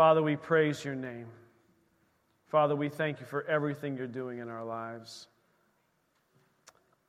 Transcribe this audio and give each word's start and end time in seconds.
Father, 0.00 0.22
we 0.22 0.34
praise 0.34 0.82
your 0.82 0.94
name. 0.94 1.26
Father, 2.46 2.74
we 2.74 2.88
thank 2.88 3.20
you 3.20 3.26
for 3.26 3.44
everything 3.44 3.98
you're 3.98 4.06
doing 4.06 4.38
in 4.38 4.48
our 4.48 4.64
lives. 4.64 5.28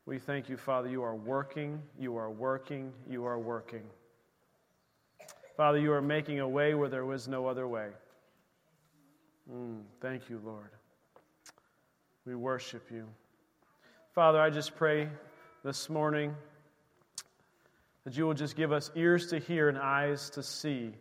We 0.06 0.20
thank 0.20 0.50
you, 0.50 0.58
Father, 0.58 0.90
you 0.90 1.02
are 1.02 1.16
working, 1.16 1.82
you 1.98 2.18
are 2.18 2.30
working, 2.30 2.92
you 3.10 3.24
are 3.24 3.40
working. 3.40 3.84
Father, 5.56 5.78
you 5.78 5.94
are 5.94 6.02
making 6.02 6.42
a 6.42 6.50
way 6.50 6.74
where 6.74 6.90
there 6.90 7.06
was 7.06 7.30
no 7.30 7.48
other 7.48 7.66
way. 7.66 7.92
Mm, 9.50 9.84
thank 10.02 10.30
you, 10.30 10.42
Lord. 10.44 10.72
We 12.26 12.36
worship 12.36 12.92
you. 12.92 13.08
Father, 14.14 14.42
I 14.42 14.50
just 14.50 14.76
pray 14.76 15.08
this 15.64 15.90
morning 15.90 16.36
that 18.04 18.18
you 18.18 18.26
will 18.26 18.34
just 18.34 18.58
give 18.58 18.74
us 18.74 18.92
ears 18.96 19.28
to 19.28 19.40
hear 19.40 19.70
and 19.70 19.78
eyes 19.78 20.30
to 20.32 20.44
see 20.44 20.92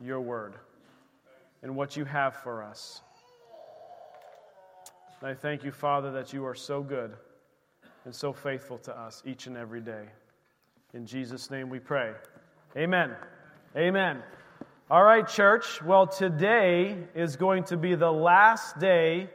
your 0.00 0.22
word 0.22 0.54
and 1.66 1.74
what 1.74 1.96
you 1.96 2.04
have 2.04 2.32
for 2.32 2.62
us. 2.62 3.02
And 5.20 5.28
I 5.28 5.34
thank 5.34 5.64
you, 5.64 5.72
Father, 5.72 6.12
that 6.12 6.32
you 6.32 6.46
are 6.46 6.54
so 6.54 6.80
good 6.80 7.12
and 8.04 8.14
so 8.14 8.32
faithful 8.32 8.78
to 8.78 8.96
us 8.96 9.20
each 9.26 9.48
and 9.48 9.56
every 9.56 9.80
day. 9.80 10.04
In 10.94 11.06
Jesus' 11.06 11.50
name 11.50 11.68
we 11.68 11.80
pray. 11.80 12.12
Amen. 12.76 13.16
Amen. 13.76 14.22
All 14.88 15.02
right, 15.02 15.26
church. 15.26 15.82
Well, 15.82 16.06
today 16.06 16.98
is 17.16 17.34
going 17.34 17.64
to 17.64 17.76
be 17.76 17.96
the 17.96 18.12
last 18.12 18.78
day 18.78 19.28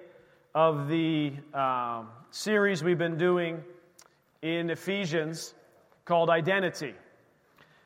of 0.55 0.87
the 0.87 1.33
um, 1.53 2.07
series 2.29 2.81
we've 2.81 2.97
been 2.97 3.17
doing 3.17 3.61
in 4.41 4.69
Ephesians 4.69 5.53
called 6.05 6.29
Identity. 6.29 6.93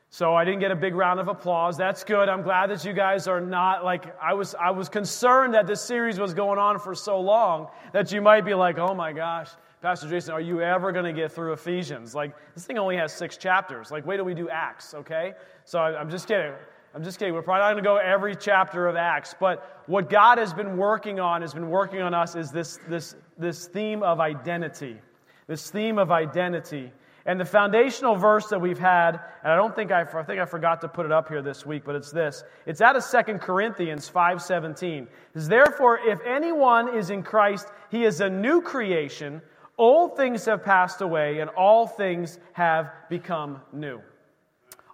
So 0.10 0.34
I 0.34 0.46
didn't 0.46 0.62
get 0.62 0.72
a 0.72 0.76
big 0.76 0.96
round 0.96 1.20
of 1.20 1.28
applause. 1.28 1.76
That's 1.76 2.04
good. 2.04 2.30
I'm 2.30 2.42
glad 2.42 2.70
that 2.70 2.86
you 2.86 2.94
guys 2.94 3.28
are 3.28 3.42
not 3.42 3.84
like 3.84 4.16
I 4.22 4.34
was 4.34 4.56
I 4.56 4.72
was 4.72 4.88
concerned 4.88 5.54
that 5.54 5.68
this 5.68 5.82
series 5.82 6.20
was 6.20 6.34
going 6.34 6.58
on 6.58 6.80
for 6.80 6.96
so 6.96 7.20
long 7.20 7.68
that 7.92 8.12
you 8.12 8.22
might 8.22 8.46
be 8.46 8.54
like, 8.54 8.78
"Oh 8.78 8.94
my 8.94 9.12
gosh, 9.12 9.50
Pastor 9.82 10.10
Jason, 10.10 10.34
are 10.34 10.42
you 10.42 10.62
ever 10.62 10.92
going 10.92 11.06
to 11.06 11.14
get 11.14 11.32
through 11.32 11.54
Ephesians? 11.54 12.16
Like 12.16 12.34
this 12.54 12.66
thing 12.66 12.78
only 12.78 12.96
has 12.96 13.12
6 13.14 13.36
chapters. 13.38 13.92
Like 13.92 14.06
wait 14.06 14.18
till 14.18 14.26
we 14.26 14.34
do 14.34 14.48
Acts, 14.50 14.94
okay?" 14.94 15.34
So 15.66 15.80
I, 15.80 16.00
I'm 16.00 16.10
just 16.10 16.28
kidding. 16.28 16.54
I'm 16.96 17.04
just 17.04 17.20
kidding. 17.20 17.34
We're 17.34 17.42
probably 17.42 17.60
not 17.60 17.72
going 17.74 17.84
to 17.84 17.90
go 17.90 17.98
every 17.98 18.38
chapter 18.38 18.88
of 18.88 18.96
Acts, 18.96 19.36
but 19.38 19.84
what 19.88 20.10
God 20.10 20.38
has 20.38 20.54
been 20.54 20.78
working 20.78 21.20
on, 21.20 21.42
has 21.42 21.54
been 21.54 21.70
working 21.70 22.02
on 22.02 22.14
us, 22.14 22.38
is 22.38 22.52
this, 22.52 22.80
this, 22.88 23.18
this 23.38 23.68
theme 23.68 24.02
of 24.02 24.22
identity. 24.22 24.98
This 25.46 25.70
theme 25.70 25.98
of 25.98 26.10
identity. 26.10 26.94
And 27.28 27.40
the 27.40 27.46
foundational 27.46 28.16
verse 28.16 28.48
that 28.50 28.62
we've 28.62 28.78
had, 28.78 29.20
and 29.44 29.52
I 29.52 29.56
don't 29.56 29.76
think 29.76 29.92
I, 29.92 30.02
I 30.02 30.24
think 30.24 30.40
I 30.40 30.46
forgot 30.46 30.82
to 30.82 30.88
put 30.88 31.08
it 31.08 31.12
up 31.12 31.28
here 31.28 31.42
this 31.42 31.66
week, 31.66 31.84
but 31.84 31.96
it's 31.96 32.12
this. 32.12 32.44
It's 32.68 32.82
out 32.82 32.96
of 32.96 33.04
2 33.04 33.40
Corinthians 33.40 34.10
5.17. 34.10 35.02
It 35.02 35.10
says, 35.34 35.48
Therefore, 35.48 35.98
if 35.98 36.20
anyone 36.24 36.96
is 36.96 37.10
in 37.10 37.24
Christ, 37.24 37.68
he 37.90 38.06
is 38.06 38.22
a 38.22 38.30
new 38.30 38.62
creation. 38.62 39.42
Old 39.80 40.16
things 40.16 40.46
have 40.46 40.64
passed 40.64 41.02
away, 41.02 41.40
and 41.40 41.50
all 41.50 41.88
things 41.88 42.38
have 42.54 42.92
become 43.10 43.60
new. 43.74 44.02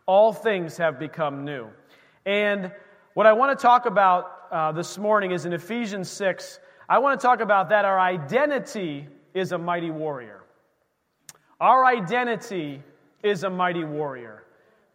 All 0.06 0.32
things 0.32 0.78
have 0.78 1.00
become 1.00 1.44
new. 1.44 1.68
And 2.26 2.72
what 3.14 3.26
I 3.26 3.34
want 3.34 3.58
to 3.58 3.62
talk 3.62 3.86
about 3.88 4.32
uh, 4.52 4.72
this 4.72 4.98
morning 4.98 5.32
is 5.32 5.46
in 5.46 5.52
Ephesians 5.52 6.10
6. 6.10 6.60
I 6.88 7.00
want 7.00 7.20
to 7.20 7.26
talk 7.26 7.42
about 7.42 7.70
that 7.70 7.84
our 7.84 8.00
identity 8.00 9.08
is 9.34 9.52
a 9.52 9.58
mighty 9.58 9.92
warrior. 9.92 10.41
Our 11.62 11.86
identity 11.86 12.82
is 13.22 13.44
a 13.44 13.50
mighty 13.52 13.84
warrior. 13.84 14.44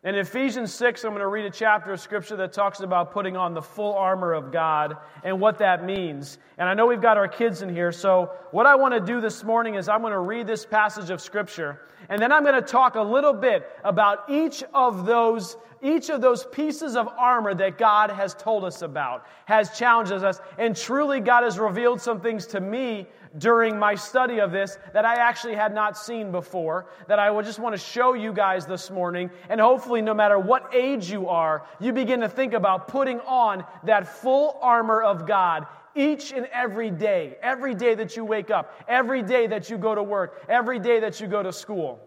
In 0.03 0.17
Ephesians 0.17 0.75
6, 0.75 1.05
I'm 1.05 1.13
going 1.13 1.21
to 1.21 1.29
read 1.29 1.45
a 1.45 1.51
chapter 1.51 1.93
of 1.93 2.01
scripture 2.01 2.35
that 2.37 2.53
talks 2.53 2.81
about 2.81 3.13
putting 3.13 3.37
on 3.37 3.55
the 3.55 3.63
full 3.63 3.95
armor 3.95 4.33
of 4.33 4.51
God 4.51 4.97
and 5.23 5.41
what 5.41 5.59
that 5.59 5.85
means. 5.85 6.39
And 6.59 6.69
I 6.69 6.75
know 6.75 6.89
we've 6.89 7.01
got 7.01 7.19
our 7.19 7.29
kids 7.29 7.63
in 7.63 7.69
here, 7.69 7.93
so 7.93 8.33
what 8.51 8.67
I 8.67 8.75
want 8.75 8.95
to 8.95 9.01
do 9.01 9.21
this 9.21 9.45
morning 9.45 9.77
is 9.77 9.89
I'm 9.89 10.01
going 10.01 10.13
to 10.13 10.19
read 10.19 10.49
this 10.49 10.67
passage 10.67 11.11
of 11.11 11.21
scripture, 11.21 11.83
and 12.09 12.21
then 12.21 12.33
I'm 12.33 12.43
going 12.43 12.61
to 12.61 12.69
talk 12.69 12.97
a 12.97 13.01
little 13.01 13.33
bit 13.33 13.71
about 13.85 14.29
each 14.29 14.65
of 14.75 15.07
those 15.07 15.57
each 15.83 16.09
of 16.09 16.21
those 16.21 16.45
pieces 16.47 16.97
of 16.97 17.07
armor 17.07 17.55
that 17.55 17.79
God 17.79 18.11
has 18.11 18.35
told 18.35 18.65
us 18.65 18.83
about, 18.83 19.27
has 19.45 19.77
challenged 19.79 20.11
us, 20.11 20.41
and 20.59 20.75
truly 20.75 21.21
God 21.21 21.45
has 21.45 21.59
revealed 21.59 22.01
some 22.01 22.21
things 22.21 22.47
to 22.49 22.61
me 22.61 23.07
during 23.39 23.79
my 23.79 23.95
study 23.95 24.41
of 24.41 24.53
this 24.53 24.79
that 24.93 25.05
I 25.05 25.17
actually 25.17 25.55
had 25.55 25.75
not 25.75 25.97
seen 25.97 26.31
before, 26.31 26.87
that 27.09 27.19
I 27.19 27.31
would 27.31 27.45
just 27.45 27.59
want 27.59 27.75
to 27.75 27.79
show 27.79 28.15
you 28.15 28.33
guys 28.33 28.67
this 28.67 28.91
morning. 28.91 29.31
And 29.49 29.61
hopefully, 29.61 30.03
no 30.03 30.15
matter 30.15 30.39
what 30.39 30.75
age 30.75 31.11
you 31.11 31.29
are, 31.29 31.67
you 31.81 31.93
begin 31.93 32.21
to 32.21 32.29
think 32.29 32.53
about 32.53 32.89
putting 32.89 33.21
on 33.21 33.65
that 33.85 34.09
full 34.09 34.59
armor 34.61 35.03
of 35.03 35.27
God 35.27 35.67
each 35.95 36.33
and 36.33 36.47
every 36.53 36.91
day, 36.91 37.37
every 37.43 37.75
day 37.75 37.95
that 37.95 38.17
you 38.17 38.25
wake 38.25 38.51
up, 38.51 38.75
every 38.87 39.23
day 39.23 39.47
that 39.47 39.71
you 39.71 39.79
go 39.79 39.95
to 39.95 40.03
work, 40.03 40.45
every 40.49 40.79
day 40.79 41.01
that 41.01 41.21
you 41.21 41.27
go 41.27 41.43
to 41.43 41.53
school. 41.53 41.99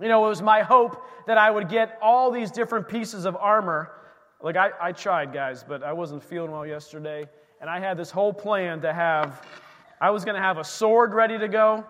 You 0.00 0.08
know, 0.08 0.24
it 0.24 0.28
was 0.28 0.42
my 0.42 0.62
hope 0.62 1.04
that 1.26 1.38
I 1.38 1.50
would 1.50 1.68
get 1.68 1.98
all 2.02 2.30
these 2.30 2.50
different 2.50 2.88
pieces 2.88 3.24
of 3.24 3.36
armor. 3.36 3.92
Like, 4.40 4.56
I, 4.56 4.70
I 4.80 4.92
tried, 4.92 5.32
guys, 5.32 5.64
but 5.66 5.82
I 5.82 5.92
wasn't 5.92 6.22
feeling 6.22 6.50
well 6.50 6.66
yesterday. 6.66 7.24
And 7.60 7.70
I 7.70 7.80
had 7.80 7.96
this 7.96 8.10
whole 8.10 8.32
plan 8.32 8.80
to 8.82 8.92
have 8.92 9.46
I 10.00 10.10
was 10.10 10.24
going 10.24 10.34
to 10.34 10.42
have 10.42 10.58
a 10.58 10.64
sword 10.64 11.14
ready 11.14 11.38
to 11.38 11.48
go. 11.48 11.84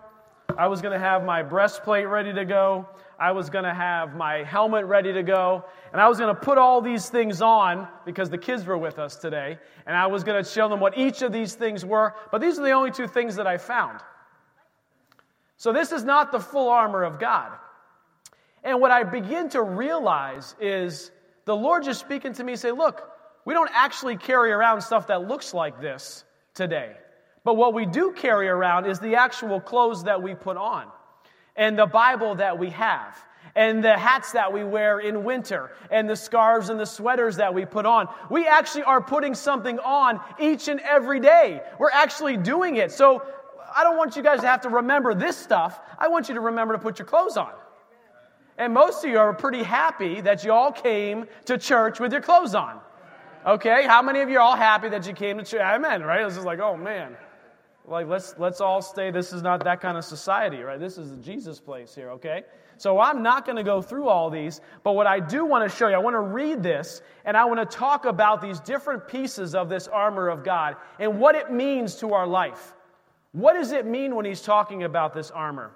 I 0.57 0.67
was 0.67 0.81
going 0.81 0.93
to 0.93 0.99
have 0.99 1.23
my 1.23 1.43
breastplate 1.43 2.07
ready 2.07 2.33
to 2.33 2.45
go. 2.45 2.87
I 3.19 3.31
was 3.31 3.49
going 3.49 3.65
to 3.65 3.73
have 3.73 4.15
my 4.15 4.43
helmet 4.43 4.85
ready 4.85 5.13
to 5.13 5.23
go. 5.23 5.65
And 5.91 6.01
I 6.01 6.07
was 6.07 6.17
going 6.17 6.33
to 6.33 6.39
put 6.39 6.57
all 6.57 6.81
these 6.81 7.09
things 7.09 7.41
on 7.41 7.87
because 8.05 8.29
the 8.29 8.37
kids 8.37 8.65
were 8.65 8.77
with 8.77 8.99
us 8.99 9.15
today. 9.15 9.57
And 9.85 9.95
I 9.95 10.07
was 10.07 10.23
going 10.23 10.41
to 10.43 10.49
show 10.49 10.69
them 10.69 10.79
what 10.79 10.97
each 10.97 11.21
of 11.21 11.31
these 11.31 11.55
things 11.55 11.85
were. 11.85 12.13
But 12.31 12.41
these 12.41 12.59
are 12.59 12.63
the 12.63 12.71
only 12.71 12.91
two 12.91 13.07
things 13.07 13.35
that 13.35 13.47
I 13.47 13.57
found. 13.57 13.99
So 15.57 15.73
this 15.73 15.91
is 15.91 16.03
not 16.03 16.31
the 16.31 16.39
full 16.39 16.69
armor 16.69 17.03
of 17.03 17.19
God. 17.19 17.51
And 18.63 18.81
what 18.81 18.91
I 18.91 19.03
begin 19.03 19.49
to 19.49 19.61
realize 19.61 20.55
is 20.59 21.11
the 21.45 21.55
Lord 21.55 21.83
just 21.83 21.99
speaking 21.99 22.33
to 22.33 22.43
me 22.43 22.55
say, 22.55 22.71
look, 22.71 23.09
we 23.45 23.53
don't 23.53 23.69
actually 23.73 24.17
carry 24.17 24.51
around 24.51 24.81
stuff 24.81 25.07
that 25.07 25.27
looks 25.27 25.53
like 25.53 25.79
this 25.79 26.23
today. 26.53 26.95
But 27.45 27.55
what 27.55 27.73
we 27.73 27.85
do 27.85 28.11
carry 28.11 28.49
around 28.49 28.87
is 28.87 28.99
the 28.99 29.15
actual 29.15 29.61
clothes 29.61 30.03
that 30.03 30.21
we 30.21 30.35
put 30.35 30.57
on, 30.57 30.87
and 31.55 31.79
the 31.79 31.85
Bible 31.85 32.35
that 32.35 32.59
we 32.59 32.71
have, 32.71 33.15
and 33.55 33.83
the 33.83 33.95
hats 33.95 34.31
that 34.31 34.51
we 34.51 34.63
wear 34.63 34.99
in 34.99 35.23
winter, 35.23 35.71
and 35.91 36.09
the 36.09 36.15
scarves 36.15 36.69
and 36.69 36.79
the 36.79 36.85
sweaters 36.85 37.37
that 37.37 37.53
we 37.53 37.63
put 37.63 37.85
on. 37.85 38.09
We 38.31 38.47
actually 38.47 38.83
are 38.83 38.99
putting 38.99 39.35
something 39.35 39.79
on 39.79 40.19
each 40.39 40.67
and 40.67 40.79
every 40.81 41.19
day. 41.19 41.61
We're 41.79 41.91
actually 41.91 42.35
doing 42.35 42.77
it. 42.77 42.91
So 42.91 43.23
I 43.75 43.83
don't 43.83 43.95
want 43.95 44.15
you 44.15 44.23
guys 44.23 44.41
to 44.41 44.47
have 44.47 44.61
to 44.61 44.69
remember 44.69 45.13
this 45.13 45.37
stuff. 45.37 45.79
I 45.99 46.07
want 46.07 46.27
you 46.27 46.35
to 46.35 46.41
remember 46.41 46.73
to 46.73 46.79
put 46.79 46.97
your 46.97 47.05
clothes 47.05 47.37
on. 47.37 47.51
And 48.57 48.73
most 48.73 49.03
of 49.03 49.11
you 49.11 49.19
are 49.19 49.33
pretty 49.33 49.63
happy 49.63 50.21
that 50.21 50.43
you 50.43 50.51
all 50.51 50.71
came 50.71 51.27
to 51.45 51.57
church 51.57 51.99
with 51.99 52.11
your 52.11 52.21
clothes 52.21 52.55
on. 52.55 52.79
Okay? 53.45 53.85
How 53.85 54.01
many 54.01 54.21
of 54.21 54.29
you 54.29 54.37
are 54.37 54.41
all 54.41 54.55
happy 54.55 54.89
that 54.89 55.05
you 55.05 55.13
came 55.13 55.37
to 55.37 55.43
church? 55.43 55.61
Amen, 55.61 56.01
right? 56.01 56.25
It's 56.25 56.35
just 56.35 56.47
like, 56.47 56.59
oh 56.59 56.75
man. 56.75 57.15
Like, 57.87 58.07
let's, 58.07 58.35
let's 58.37 58.61
all 58.61 58.81
stay. 58.81 59.11
This 59.11 59.31
is 59.31 59.41
not 59.41 59.63
that 59.63 59.79
kind 59.79 59.97
of 59.97 60.03
society, 60.03 60.61
right? 60.61 60.79
This 60.79 60.97
is 60.97 61.11
the 61.11 61.17
Jesus 61.17 61.59
place 61.59 61.93
here, 61.93 62.09
okay? 62.11 62.43
So 62.77 62.99
I'm 62.99 63.21
not 63.21 63.45
going 63.45 63.55
to 63.57 63.63
go 63.63 63.81
through 63.81 64.07
all 64.07 64.29
these, 64.29 64.59
but 64.83 64.93
what 64.93 65.07
I 65.07 65.19
do 65.19 65.45
want 65.45 65.69
to 65.69 65.75
show 65.75 65.87
you, 65.87 65.95
I 65.95 65.99
want 65.99 66.15
to 66.15 66.21
read 66.21 66.63
this, 66.63 67.01
and 67.23 67.37
I 67.37 67.45
want 67.45 67.59
to 67.59 67.77
talk 67.77 68.05
about 68.05 68.41
these 68.41 68.59
different 68.59 69.07
pieces 69.07 69.55
of 69.55 69.69
this 69.69 69.87
armor 69.87 70.29
of 70.29 70.43
God 70.43 70.75
and 70.99 71.19
what 71.19 71.35
it 71.35 71.51
means 71.51 71.95
to 71.97 72.13
our 72.13 72.27
life. 72.27 72.73
What 73.31 73.53
does 73.53 73.71
it 73.71 73.85
mean 73.85 74.15
when 74.15 74.25
he's 74.25 74.41
talking 74.41 74.83
about 74.83 75.13
this 75.13 75.31
armor? 75.31 75.71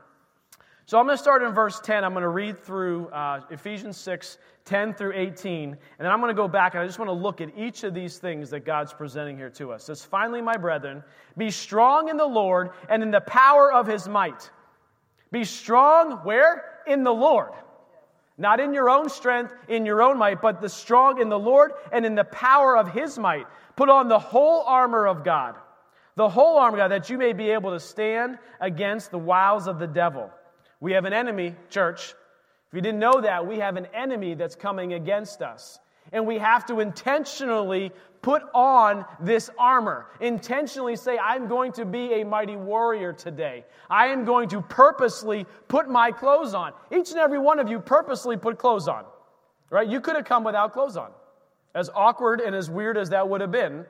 So 0.90 0.98
I'm 0.98 1.06
going 1.06 1.16
to 1.16 1.22
start 1.22 1.44
in 1.44 1.54
verse 1.54 1.80
10. 1.82 2.04
I'm 2.04 2.14
going 2.14 2.24
to 2.24 2.30
read 2.30 2.64
through 2.64 3.10
uh, 3.10 3.42
Ephesians 3.52 3.96
6, 3.98 4.40
10 4.66 4.96
through 4.96 5.14
18. 5.14 5.70
And 5.70 5.78
then 6.00 6.08
I'm 6.08 6.20
going 6.20 6.36
to 6.36 6.42
go 6.42 6.48
back 6.48 6.74
and 6.74 6.82
I 6.82 6.88
just 6.88 6.98
want 6.98 7.10
to 7.10 7.14
look 7.14 7.42
at 7.42 7.56
each 7.56 7.84
of 7.84 7.94
these 7.94 8.18
things 8.18 8.50
that 8.50 8.62
God's 8.62 8.92
presenting 8.92 9.38
here 9.38 9.52
to 9.52 9.72
us. 9.72 9.84
It 9.84 9.86
says, 9.86 10.04
Finally, 10.04 10.42
my 10.42 10.58
brethren, 10.58 11.04
be 11.38 11.52
strong 11.52 12.10
in 12.10 12.18
the 12.18 12.26
Lord 12.26 12.72
and 12.90 13.04
in 13.04 13.12
the 13.12 13.22
power 13.22 13.72
of 13.72 13.86
his 13.86 14.08
might. 14.08 14.50
Be 15.32 15.44
strong 15.44 16.24
where? 16.24 16.82
In 16.88 17.04
the 17.04 17.14
Lord. 17.14 17.52
Not 18.40 18.60
in 18.60 18.74
your 18.74 18.90
own 18.90 19.10
strength, 19.10 19.54
in 19.68 19.86
your 19.86 20.02
own 20.02 20.18
might, 20.18 20.42
but 20.42 20.60
the 20.60 20.70
strong 20.70 21.22
in 21.22 21.30
the 21.30 21.38
Lord 21.38 21.74
and 21.92 22.04
in 22.04 22.16
the 22.16 22.24
power 22.24 22.76
of 22.76 22.92
his 22.92 23.20
might. 23.20 23.46
Put 23.76 23.90
on 23.90 24.08
the 24.08 24.18
whole 24.18 24.64
armor 24.64 25.06
of 25.06 25.24
God, 25.24 25.54
the 26.16 26.30
whole 26.30 26.58
armor 26.58 26.78
of 26.78 26.80
God, 26.80 26.92
that 26.94 27.12
you 27.12 27.20
may 27.20 27.34
be 27.34 27.52
able 27.52 27.74
to 27.74 27.80
stand 27.80 28.40
against 28.60 29.12
the 29.12 29.20
wiles 29.20 29.68
of 29.68 29.78
the 29.78 29.86
devil. 29.86 30.32
We 30.80 30.94
have 30.94 31.06
an 31.06 31.14
enemy, 31.14 31.56
church. 31.70 32.14
If 32.70 32.74
you 32.74 32.82
didn't 32.82 33.00
know 33.00 33.22
that, 33.22 33.48
we 33.48 33.60
have 33.60 33.78
an 33.78 33.88
enemy 33.94 34.36
that's 34.36 34.56
coming 34.56 34.94
against 34.94 35.42
us. 35.42 35.80
And 36.12 36.26
we 36.26 36.38
have 36.38 36.66
to 36.68 36.80
intentionally 36.80 37.92
put 38.22 38.42
on 38.54 39.06
this 39.20 39.50
armor. 39.58 40.08
Intentionally 40.20 40.96
say, 40.96 41.18
I'm 41.18 41.48
going 41.48 41.72
to 41.74 41.86
be 41.86 42.22
a 42.22 42.26
mighty 42.26 42.56
warrior 42.56 43.14
today. 43.14 43.66
I 43.90 44.08
am 44.08 44.26
going 44.26 44.50
to 44.50 44.62
purposely 44.62 45.46
put 45.68 45.90
my 45.90 46.12
clothes 46.12 46.54
on. 46.54 46.74
Each 46.92 47.12
and 47.12 47.20
every 47.20 47.40
one 47.40 47.60
of 47.60 47.70
you 47.70 47.80
purposely 47.80 48.38
put 48.38 48.58
clothes 48.58 48.88
on, 48.88 49.06
right? 49.70 49.88
You 49.88 50.02
could 50.02 50.16
have 50.16 50.26
come 50.26 50.44
without 50.44 50.74
clothes 50.74 50.98
on. 50.98 51.12
As 51.76 51.90
awkward 51.94 52.42
and 52.42 52.56
as 52.56 52.70
weird 52.70 52.98
as 52.98 53.10
that 53.12 53.30
would 53.30 53.42
have 53.42 53.52
been, 53.52 53.86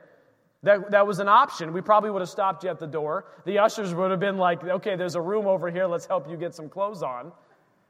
that, 0.63 0.91
that 0.91 1.07
was 1.07 1.19
an 1.19 1.29
option. 1.29 1.71
We 1.71 1.81
probably 1.81 2.09
would 2.09 2.21
have 2.21 2.29
stopped 2.29 2.63
you 2.63 2.69
at 2.69 2.79
the 2.79 2.87
door. 2.87 3.25
The 3.45 3.59
ushers 3.59 3.93
would 3.93 4.11
have 4.11 4.19
been 4.19 4.37
like, 4.37 4.63
okay, 4.63 4.95
there's 4.95 5.15
a 5.15 5.21
room 5.21 5.47
over 5.47 5.71
here. 5.71 5.85
Let's 5.85 6.05
help 6.05 6.29
you 6.29 6.35
get 6.35 6.53
some 6.53 6.67
clothes 6.67 7.01
on. 7.01 7.31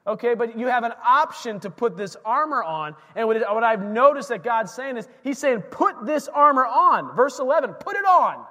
Okay, 0.05 0.33
but 0.33 0.57
you 0.57 0.67
have 0.67 0.83
an 0.83 0.93
option 1.05 1.59
to 1.61 1.69
put 1.69 1.97
this 1.97 2.15
armor 2.23 2.63
on. 2.63 2.95
And 3.15 3.27
what, 3.27 3.37
what 3.53 3.63
I've 3.63 3.83
noticed 3.83 4.29
that 4.29 4.43
God's 4.43 4.71
saying 4.71 4.97
is, 4.97 5.07
He's 5.23 5.39
saying, 5.39 5.61
put 5.71 6.05
this 6.05 6.27
armor 6.27 6.65
on. 6.65 7.15
Verse 7.15 7.39
11, 7.39 7.73
put 7.73 7.95
it 7.95 8.05
on. 8.05 8.45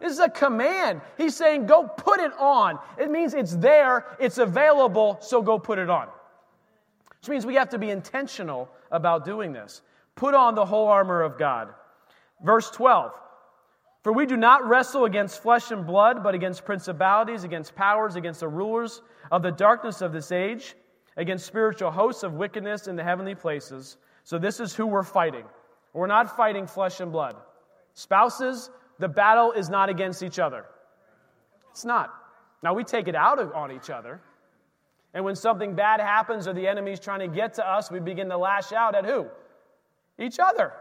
This 0.00 0.12
is 0.12 0.18
a 0.18 0.28
command. 0.28 1.00
He's 1.16 1.36
saying, 1.36 1.66
go 1.66 1.84
put 1.84 2.20
it 2.20 2.32
on. 2.38 2.78
It 2.98 3.10
means 3.10 3.34
it's 3.34 3.54
there, 3.56 4.16
it's 4.18 4.38
available, 4.38 5.18
so 5.20 5.40
go 5.40 5.58
put 5.58 5.78
it 5.78 5.88
on. 5.88 6.08
Which 7.20 7.28
means 7.28 7.46
we 7.46 7.54
have 7.54 7.70
to 7.70 7.78
be 7.78 7.90
intentional 7.90 8.68
about 8.90 9.24
doing 9.24 9.52
this. 9.52 9.82
Put 10.16 10.34
on 10.34 10.54
the 10.54 10.64
whole 10.64 10.88
armor 10.88 11.22
of 11.22 11.38
God. 11.38 11.68
Verse 12.42 12.70
12 12.70 13.12
For 14.04 14.12
we 14.12 14.26
do 14.26 14.36
not 14.36 14.68
wrestle 14.68 15.06
against 15.06 15.42
flesh 15.42 15.72
and 15.72 15.84
blood, 15.84 16.22
but 16.22 16.34
against 16.34 16.64
principalities, 16.64 17.42
against 17.42 17.74
powers, 17.74 18.14
against 18.14 18.40
the 18.40 18.48
rulers 18.48 19.02
of 19.32 19.42
the 19.42 19.50
darkness 19.50 20.02
of 20.02 20.12
this 20.12 20.30
age 20.30 20.76
against 21.16 21.46
spiritual 21.46 21.90
hosts 21.90 22.22
of 22.22 22.34
wickedness 22.34 22.86
in 22.86 22.96
the 22.96 23.04
heavenly 23.04 23.34
places. 23.34 23.96
So, 24.24 24.38
this 24.38 24.60
is 24.60 24.74
who 24.74 24.86
we're 24.86 25.02
fighting. 25.02 25.44
We're 25.92 26.06
not 26.06 26.36
fighting 26.36 26.66
flesh 26.66 27.00
and 27.00 27.12
blood. 27.12 27.36
Spouses, 27.94 28.70
the 28.98 29.08
battle 29.08 29.52
is 29.52 29.68
not 29.68 29.88
against 29.88 30.22
each 30.22 30.38
other. 30.38 30.64
It's 31.70 31.84
not. 31.84 32.12
Now, 32.62 32.74
we 32.74 32.84
take 32.84 33.08
it 33.08 33.14
out 33.14 33.38
of, 33.38 33.52
on 33.52 33.70
each 33.70 33.90
other. 33.90 34.20
And 35.12 35.24
when 35.24 35.36
something 35.36 35.74
bad 35.74 36.00
happens 36.00 36.48
or 36.48 36.52
the 36.52 36.66
enemy's 36.66 36.98
trying 36.98 37.20
to 37.20 37.28
get 37.28 37.54
to 37.54 37.68
us, 37.68 37.90
we 37.90 38.00
begin 38.00 38.28
to 38.30 38.36
lash 38.36 38.72
out 38.72 38.94
at 38.94 39.04
who? 39.04 39.28
Each 40.18 40.38
other. 40.38 40.72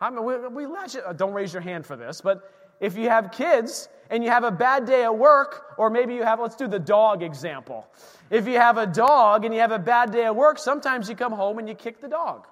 I 0.00 0.10
mean, 0.10 0.24
we, 0.24 0.36
we 0.48 0.66
lash 0.66 0.96
uh, 0.96 1.10
it. 1.10 1.16
Don't 1.16 1.32
raise 1.32 1.52
your 1.52 1.62
hand 1.62 1.86
for 1.86 1.96
this, 1.96 2.20
but 2.20 2.50
if 2.80 2.96
you 2.96 3.08
have 3.08 3.30
kids 3.30 3.88
and 4.10 4.22
you 4.22 4.30
have 4.30 4.44
a 4.44 4.50
bad 4.50 4.84
day 4.84 5.04
at 5.04 5.16
work, 5.16 5.74
or 5.78 5.90
maybe 5.90 6.14
you 6.14 6.22
have, 6.22 6.40
let's 6.40 6.56
do 6.56 6.66
the 6.66 6.78
dog 6.78 7.22
example. 7.22 7.86
If 8.30 8.46
you 8.46 8.54
have 8.54 8.78
a 8.78 8.86
dog 8.86 9.44
and 9.44 9.54
you 9.54 9.60
have 9.60 9.72
a 9.72 9.78
bad 9.78 10.10
day 10.10 10.24
at 10.24 10.34
work, 10.34 10.58
sometimes 10.58 11.08
you 11.08 11.14
come 11.14 11.32
home 11.32 11.58
and 11.58 11.68
you 11.68 11.74
kick 11.74 12.00
the 12.00 12.08
dog. 12.08 12.46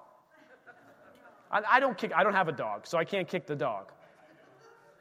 I, 1.51 1.61
I 1.73 1.79
don't 1.79 1.97
kick, 1.97 2.11
I 2.15 2.23
don't 2.23 2.33
have 2.33 2.47
a 2.47 2.53
dog, 2.53 2.87
so 2.87 2.97
I 2.97 3.05
can't 3.05 3.27
kick 3.27 3.45
the 3.45 3.55
dog. 3.55 3.91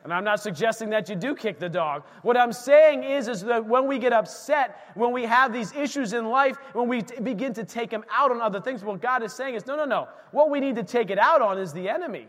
And 0.05 0.13
I'm 0.13 0.25
not 0.25 0.41
suggesting 0.41 0.91
that 0.91 1.09
you 1.09 1.15
do 1.15 1.35
kick 1.35 1.61
the 1.61 1.69
dog. 1.69 2.03
What 2.23 2.37
I'm 2.37 2.53
saying 2.53 3.05
is, 3.05 3.29
is 3.29 3.43
that 3.43 3.65
when 3.65 3.87
we 3.87 3.99
get 3.99 4.13
upset, 4.13 4.91
when 4.95 5.13
we 5.13 5.25
have 5.25 5.53
these 5.53 5.73
issues 5.75 6.13
in 6.13 6.29
life, 6.29 6.57
when 6.73 6.89
we 6.89 7.03
t- 7.03 7.21
begin 7.21 7.55
to 7.55 7.65
take 7.65 7.91
them 7.91 8.05
out 8.11 8.33
on 8.33 8.41
other 8.41 8.61
things, 8.61 8.83
what 8.83 9.01
God 9.01 9.23
is 9.23 9.33
saying 9.33 9.55
is, 9.55 9.65
no, 9.67 9.77
no, 9.77 9.85
no. 9.85 10.09
What 10.33 10.51
we 10.51 10.59
need 10.59 10.75
to 10.77 10.83
take 10.83 11.11
it 11.11 11.19
out 11.19 11.41
on 11.41 11.57
is 11.59 11.73
the 11.73 11.89
enemy. 11.89 12.27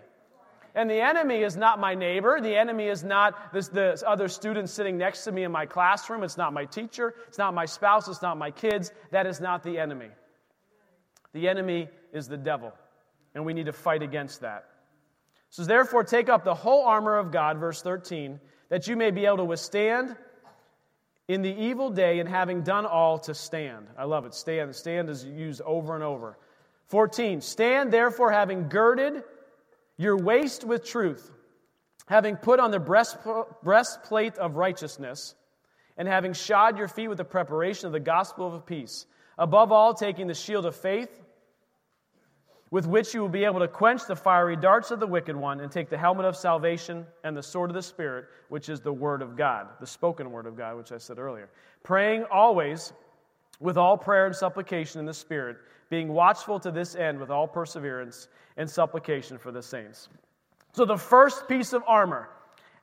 And 0.75 0.89
the 0.89 1.01
enemy 1.01 1.41
is 1.41 1.55
not 1.55 1.79
my 1.79 1.95
neighbor. 1.95 2.39
The 2.41 2.55
enemy 2.55 2.87
is 2.87 3.03
not 3.03 3.53
this, 3.53 3.67
the 3.67 4.01
other 4.07 4.27
students 4.27 4.71
sitting 4.71 4.97
next 4.97 5.23
to 5.23 5.31
me 5.31 5.43
in 5.43 5.51
my 5.51 5.65
classroom. 5.65 6.23
It's 6.23 6.37
not 6.37 6.53
my 6.53 6.65
teacher. 6.65 7.15
It's 7.27 7.37
not 7.37 7.53
my 7.53 7.65
spouse. 7.65 8.07
It's 8.07 8.21
not 8.21 8.37
my 8.37 8.51
kids. 8.51 8.91
That 9.11 9.25
is 9.25 9.39
not 9.39 9.63
the 9.63 9.79
enemy. 9.79 10.09
The 11.33 11.47
enemy 11.47 11.89
is 12.11 12.27
the 12.27 12.37
devil. 12.37 12.71
And 13.35 13.45
we 13.45 13.53
need 13.53 13.65
to 13.65 13.73
fight 13.73 14.03
against 14.03 14.41
that. 14.41 14.65
So, 15.53 15.63
therefore, 15.63 16.03
take 16.03 16.29
up 16.29 16.43
the 16.43 16.55
whole 16.55 16.83
armor 16.83 17.15
of 17.15 17.31
God, 17.31 17.59
verse 17.59 17.79
13, 17.83 18.39
that 18.69 18.87
you 18.87 18.95
may 18.95 19.11
be 19.11 19.27
able 19.27 19.37
to 19.37 19.45
withstand 19.45 20.15
in 21.27 21.43
the 21.43 21.53
evil 21.53 21.91
day 21.91 22.19
and 22.19 22.27
having 22.27 22.63
done 22.63 22.87
all 22.87 23.19
to 23.19 23.35
stand. 23.35 23.85
I 23.95 24.05
love 24.05 24.25
it. 24.25 24.33
Stand. 24.33 24.75
Stand 24.75 25.11
is 25.11 25.23
used 25.23 25.61
over 25.61 25.93
and 25.93 26.03
over. 26.03 26.39
14. 26.87 27.39
Stand 27.39 27.93
therefore, 27.93 28.31
having 28.31 28.67
girded 28.67 29.21
your 29.95 30.17
waist 30.17 30.63
with 30.63 30.83
truth, 30.83 31.29
having 32.07 32.35
put 32.35 32.59
on 32.59 32.71
the 32.71 32.79
breastplate 33.61 34.37
of 34.39 34.55
righteousness, 34.55 35.35
and 35.97 36.07
having 36.07 36.33
shod 36.33 36.79
your 36.79 36.87
feet 36.87 37.09
with 37.09 37.19
the 37.19 37.23
preparation 37.23 37.85
of 37.85 37.91
the 37.91 37.99
gospel 37.99 38.55
of 38.55 38.65
peace. 38.65 39.05
Above 39.37 39.71
all, 39.71 39.93
taking 39.93 40.25
the 40.25 40.33
shield 40.33 40.65
of 40.65 40.75
faith, 40.75 41.22
with 42.73 42.87
which 42.87 43.13
you 43.13 43.21
will 43.21 43.29
be 43.29 43.45
able 43.45 43.59
to 43.59 43.67
quench 43.67 44.07
the 44.07 44.15
fiery 44.15 44.55
darts 44.55 44.89
of 44.89 44.99
the 44.99 45.05
wicked 45.05 45.35
one, 45.35 45.59
and 45.59 45.71
take 45.71 45.91
the 45.91 45.97
helmet 45.97 46.25
of 46.25 46.35
salvation 46.35 47.05
and 47.23 47.37
the 47.37 47.43
sword 47.43 47.69
of 47.69 47.75
the 47.75 47.83
Spirit, 47.83 48.25
which 48.49 48.67
is 48.67 48.79
the 48.79 48.91
word 48.91 49.21
of 49.21 49.37
God, 49.37 49.67
the 49.79 49.85
spoken 49.85 50.31
word 50.31 50.47
of 50.47 50.57
God, 50.57 50.75
which 50.75 50.91
I 50.91 50.97
said 50.97 51.19
earlier. 51.19 51.49
Praying 51.83 52.25
always 52.31 52.91
with 53.59 53.77
all 53.77 53.95
prayer 53.95 54.25
and 54.25 54.35
supplication 54.35 54.99
in 54.99 55.05
the 55.05 55.13
Spirit, 55.13 55.57
being 55.91 56.07
watchful 56.07 56.59
to 56.61 56.71
this 56.71 56.95
end 56.95 57.19
with 57.19 57.29
all 57.29 57.47
perseverance 57.47 58.27
and 58.57 58.67
supplication 58.67 59.37
for 59.37 59.51
the 59.51 59.61
saints. 59.61 60.09
So, 60.71 60.83
the 60.83 60.97
first 60.97 61.47
piece 61.47 61.73
of 61.73 61.83
armor, 61.85 62.29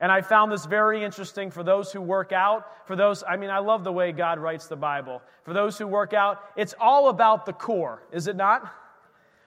and 0.00 0.12
I 0.12 0.20
found 0.20 0.52
this 0.52 0.66
very 0.66 1.02
interesting 1.02 1.50
for 1.50 1.64
those 1.64 1.90
who 1.90 2.00
work 2.00 2.30
out. 2.30 2.86
For 2.86 2.94
those, 2.94 3.24
I 3.28 3.36
mean, 3.36 3.50
I 3.50 3.58
love 3.58 3.82
the 3.82 3.92
way 3.92 4.12
God 4.12 4.38
writes 4.38 4.68
the 4.68 4.76
Bible. 4.76 5.20
For 5.42 5.52
those 5.52 5.76
who 5.76 5.88
work 5.88 6.12
out, 6.12 6.44
it's 6.54 6.76
all 6.78 7.08
about 7.08 7.44
the 7.44 7.52
core, 7.52 8.04
is 8.12 8.28
it 8.28 8.36
not? 8.36 8.72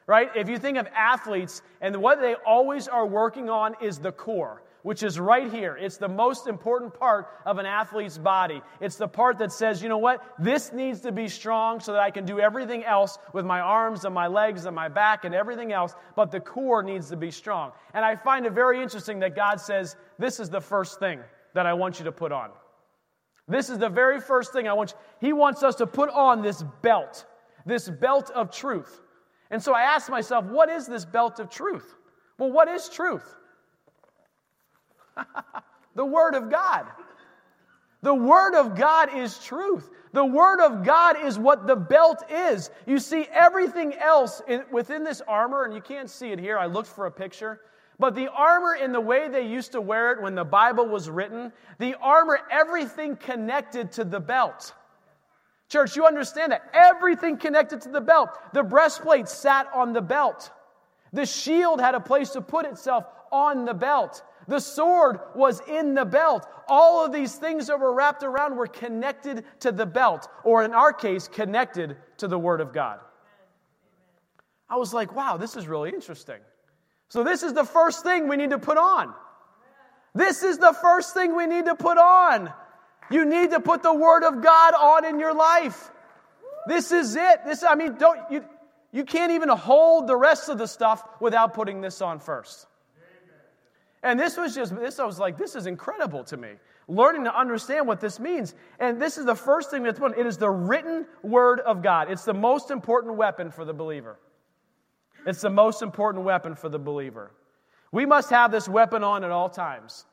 Right? 0.06 0.30
If 0.36 0.50
you 0.50 0.58
think 0.58 0.78
of 0.78 0.88
athletes, 0.88 1.62
and 1.82 1.96
what 1.98 2.20
they 2.20 2.36
always 2.46 2.88
are 2.88 3.06
working 3.06 3.50
on 3.50 3.76
is 3.82 4.00
the 4.00 4.12
core 4.12 4.64
which 4.84 5.02
is 5.02 5.20
right 5.20 5.52
here. 5.52 5.78
It's 5.80 5.98
the 5.98 6.08
most 6.08 6.46
important 6.46 6.94
part 6.94 7.30
of 7.46 7.58
an 7.58 7.66
athlete's 7.66 8.18
body. 8.18 8.62
It's 8.80 8.98
the 8.98 9.08
part 9.08 9.38
that 9.40 9.52
says, 9.52 9.82
you 9.82 9.90
know 9.90 9.98
what? 9.98 10.22
This 10.38 10.72
needs 10.72 11.00
to 11.02 11.12
be 11.12 11.28
strong 11.28 11.80
so 11.80 11.94
that 11.94 12.02
I 12.02 12.12
can 12.12 12.26
do 12.26 12.40
everything 12.40 12.84
else 12.84 13.18
with 13.34 13.46
my 13.46 13.62
arms 13.62 14.06
and 14.06 14.14
my 14.14 14.28
legs 14.28 14.66
and 14.66 14.76
my 14.76 14.90
back 14.90 15.26
and 15.26 15.34
everything 15.34 15.72
else, 15.72 15.96
but 16.16 16.32
the 16.32 16.40
core 16.40 16.84
needs 16.84 17.10
to 17.10 17.18
be 17.18 17.32
strong. 17.32 17.72
And 17.94 18.06
I 18.06 18.16
find 18.16 18.46
it 18.46 18.54
very 18.54 18.82
interesting 18.82 19.20
that 19.20 19.36
God 19.36 19.60
says, 19.60 19.96
this 20.20 20.40
is 20.40 20.50
the 20.50 20.62
first 20.62 21.00
thing 21.00 21.22
that 21.54 21.66
I 21.66 21.74
want 21.74 22.00
you 22.00 22.06
to 22.06 22.12
put 22.12 22.32
on. 22.32 22.50
This 23.48 23.70
is 23.70 23.78
the 23.78 23.90
very 23.90 24.20
first 24.20 24.54
thing 24.54 24.68
I 24.68 24.74
want 24.74 24.92
you. 24.92 25.28
He 25.28 25.34
wants 25.34 25.64
us 25.64 25.76
to 25.76 25.88
put 25.88 26.10
on 26.10 26.42
this 26.42 26.64
belt, 26.82 27.26
this 27.66 27.90
belt 27.90 28.32
of 28.32 28.52
truth. 28.52 29.02
And 29.54 29.62
so 29.62 29.72
I 29.72 29.84
asked 29.84 30.10
myself, 30.10 30.46
what 30.46 30.68
is 30.68 30.88
this 30.88 31.06
belt 31.06 31.40
of 31.40 31.48
truth? 31.48 31.94
Well, 32.40 32.52
what 32.52 32.68
is 32.68 32.90
truth? 32.90 33.36
the 35.96 36.04
Word 36.04 36.34
of 36.34 36.50
God. 36.50 36.88
The 38.02 38.16
Word 38.16 38.56
of 38.56 38.76
God 38.76 39.16
is 39.16 39.38
truth. 39.38 39.92
The 40.12 40.26
Word 40.26 40.60
of 40.60 40.84
God 40.84 41.24
is 41.24 41.38
what 41.38 41.68
the 41.68 41.76
belt 41.76 42.24
is. 42.32 42.72
You 42.88 42.98
see, 42.98 43.28
everything 43.32 43.94
else 43.94 44.42
in, 44.48 44.64
within 44.72 45.04
this 45.04 45.22
armor, 45.28 45.66
and 45.66 45.74
you 45.76 45.82
can't 45.82 46.10
see 46.10 46.32
it 46.32 46.40
here, 46.40 46.58
I 46.58 46.66
looked 46.66 46.90
for 46.90 47.06
a 47.06 47.12
picture, 47.12 47.62
but 48.00 48.16
the 48.16 48.30
armor, 48.30 48.74
in 48.74 48.92
the 48.92 49.02
way 49.02 49.28
they 49.30 49.46
used 49.46 49.74
to 49.74 49.82
wear 49.82 50.14
it 50.14 50.22
when 50.24 50.34
the 50.34 50.44
Bible 50.44 50.88
was 50.88 51.12
written, 51.12 51.54
the 51.78 51.94
armor, 52.02 52.40
everything 52.50 53.18
connected 53.18 53.92
to 53.92 54.04
the 54.04 54.20
belt. 54.20 54.74
Church, 55.74 55.96
you 55.96 56.06
understand 56.06 56.52
that? 56.52 56.70
Everything 56.72 57.36
connected 57.36 57.82
to 57.82 57.90
the 57.90 58.00
belt. 58.00 58.30
The 58.54 58.62
breastplate 58.62 59.28
sat 59.28 59.68
on 59.74 59.92
the 59.92 60.04
belt. 60.04 60.52
The 61.14 61.26
shield 61.26 61.82
had 61.82 61.96
a 61.96 62.00
place 62.00 62.30
to 62.32 62.42
put 62.42 62.68
itself 62.68 63.06
on 63.32 63.66
the 63.66 63.74
belt. 63.74 64.22
The 64.48 64.60
sword 64.60 65.20
was 65.34 65.62
in 65.68 65.96
the 65.96 66.06
belt. 66.06 66.46
All 66.68 67.04
of 67.04 67.12
these 67.12 67.38
things 67.38 67.66
that 67.66 67.80
were 67.80 67.92
wrapped 67.92 68.22
around 68.22 68.56
were 68.56 68.68
connected 68.68 69.46
to 69.62 69.72
the 69.72 69.88
belt, 69.88 70.28
or 70.44 70.64
in 70.64 70.76
our 70.76 70.94
case, 70.94 71.28
connected 71.28 71.98
to 72.18 72.28
the 72.28 72.38
Word 72.38 72.62
of 72.62 72.72
God. 72.72 73.00
I 74.70 74.76
was 74.76 74.94
like, 74.94 75.16
wow, 75.16 75.38
this 75.38 75.56
is 75.56 75.68
really 75.68 75.90
interesting. 75.90 76.42
So, 77.10 77.24
this 77.24 77.42
is 77.42 77.54
the 77.54 77.66
first 77.66 78.04
thing 78.04 78.28
we 78.28 78.38
need 78.38 78.52
to 78.52 78.60
put 78.60 78.78
on. 78.78 79.12
This 80.14 80.44
is 80.44 80.60
the 80.60 80.74
first 80.74 81.16
thing 81.16 81.36
we 81.36 81.48
need 81.48 81.66
to 81.66 81.74
put 81.74 81.98
on. 81.98 82.54
You 83.14 83.26
need 83.26 83.52
to 83.52 83.60
put 83.60 83.84
the 83.84 83.94
Word 83.94 84.24
of 84.24 84.42
God 84.42 84.74
on 84.74 85.06
in 85.06 85.20
your 85.20 85.36
life. 85.36 85.92
This 86.66 86.92
is 86.92 87.16
it. 87.16 87.46
This, 87.46 87.64
I 87.64 87.76
mean, 87.76 87.94
don't 88.00 88.20
you, 88.32 88.44
you 88.92 89.04
can't 89.04 89.34
even 89.34 89.50
hold 89.50 90.08
the 90.08 90.16
rest 90.16 90.50
of 90.50 90.58
the 90.58 90.66
stuff 90.66 91.04
without 91.20 91.54
putting 91.54 91.80
this 91.80 92.02
on 92.02 92.20
first. 92.20 92.66
And 94.02 94.20
this 94.20 94.36
was 94.36 94.56
just, 94.56 94.76
this 94.76 94.98
I 95.00 95.06
was 95.06 95.20
like, 95.20 95.38
this 95.38 95.56
is 95.56 95.68
incredible 95.68 96.24
to 96.26 96.38
me. 96.38 96.54
Learning 96.88 97.26
to 97.26 97.40
understand 97.40 97.88
what 97.88 98.02
this 98.02 98.20
means. 98.20 98.56
And 98.80 99.00
this 99.00 99.20
is 99.20 99.26
the 99.26 99.36
first 99.36 99.70
thing 99.70 99.84
that's 99.84 100.00
one. 100.00 100.16
It 100.18 100.26
is 100.26 100.38
the 100.38 100.50
written 100.50 101.06
word 101.22 101.60
of 101.60 101.84
God. 101.84 102.10
It's 102.10 102.26
the 102.26 102.34
most 102.34 102.72
important 102.72 103.16
weapon 103.16 103.52
for 103.52 103.64
the 103.64 103.74
believer. 103.74 104.18
It's 105.28 105.42
the 105.42 105.52
most 105.52 105.84
important 105.84 106.26
weapon 106.26 106.56
for 106.56 106.68
the 106.68 106.80
believer. 106.80 107.32
We 107.92 108.08
must 108.08 108.32
have 108.32 108.52
this 108.52 108.68
weapon 108.68 109.04
on 109.04 109.24
at 109.24 109.30
all 109.30 109.50
times. 109.50 110.04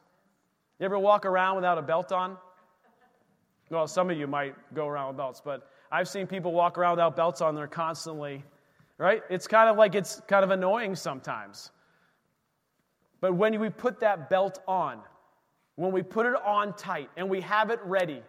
You 0.79 0.85
ever 0.85 0.99
walk 0.99 1.25
around 1.25 1.57
without 1.57 1.79
a 1.79 1.83
belt 1.83 2.13
on? 2.13 2.37
Well, 3.71 3.87
some 3.87 4.11
of 4.11 4.19
you 4.19 4.27
might 4.27 4.55
go 4.75 4.89
around 4.89 5.09
with 5.09 5.17
belts, 5.17 5.41
but 5.45 5.69
I've 5.93 6.09
seen 6.09 6.27
people 6.27 6.53
walk 6.53 6.77
around 6.77 6.93
without 6.93 7.17
belts 7.17 7.41
on. 7.41 7.55
They're 7.55 7.69
constantly, 7.69 8.45
right? 8.99 9.23
It's 9.31 9.47
kind 9.47 9.71
of 9.71 9.77
like 9.77 9.95
it's 9.95 10.21
kind 10.27 10.43
of 10.43 10.51
annoying 10.51 10.97
sometimes. 10.97 11.71
But 13.21 13.35
when 13.35 13.59
we 13.61 13.71
put 13.71 14.01
that 14.01 14.29
belt 14.29 14.61
on, 14.67 14.99
when 15.77 15.93
we 15.93 16.03
put 16.03 16.27
it 16.27 16.35
on 16.45 16.75
tight 16.75 17.11
and 17.17 17.31
we 17.31 17.43
have 17.43 17.71
it 17.71 17.79
ready, 17.85 18.23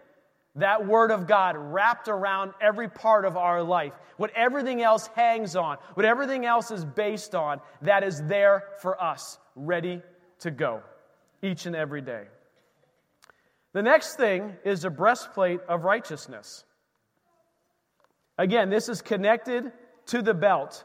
that 0.56 0.86
word 0.86 1.12
of 1.12 1.28
God 1.28 1.56
wrapped 1.58 2.08
around 2.08 2.54
every 2.62 2.88
part 2.88 3.26
of 3.26 3.36
our 3.36 3.64
life, 3.64 3.94
what 4.18 4.32
everything 4.36 4.84
else 4.84 5.08
hangs 5.16 5.56
on, 5.56 5.78
what 5.96 6.06
everything 6.06 6.46
else 6.46 6.70
is 6.70 6.86
based 6.86 7.34
on, 7.34 7.62
that 7.82 8.04
is 8.04 8.22
there 8.24 8.66
for 8.80 9.02
us, 9.02 9.40
ready 9.56 10.02
to 10.40 10.52
go 10.52 10.82
each 11.42 11.66
and 11.66 11.76
every 11.76 12.02
day. 12.02 12.26
The 13.74 13.82
next 13.82 14.16
thing 14.16 14.58
is 14.66 14.84
a 14.84 14.90
breastplate 14.90 15.62
of 15.68 15.84
righteousness. 15.84 16.66
Again, 18.38 18.70
this 18.70 18.90
is 18.90 19.02
connected 19.02 19.72
to 20.08 20.22
the 20.22 20.34
belt. 20.34 20.84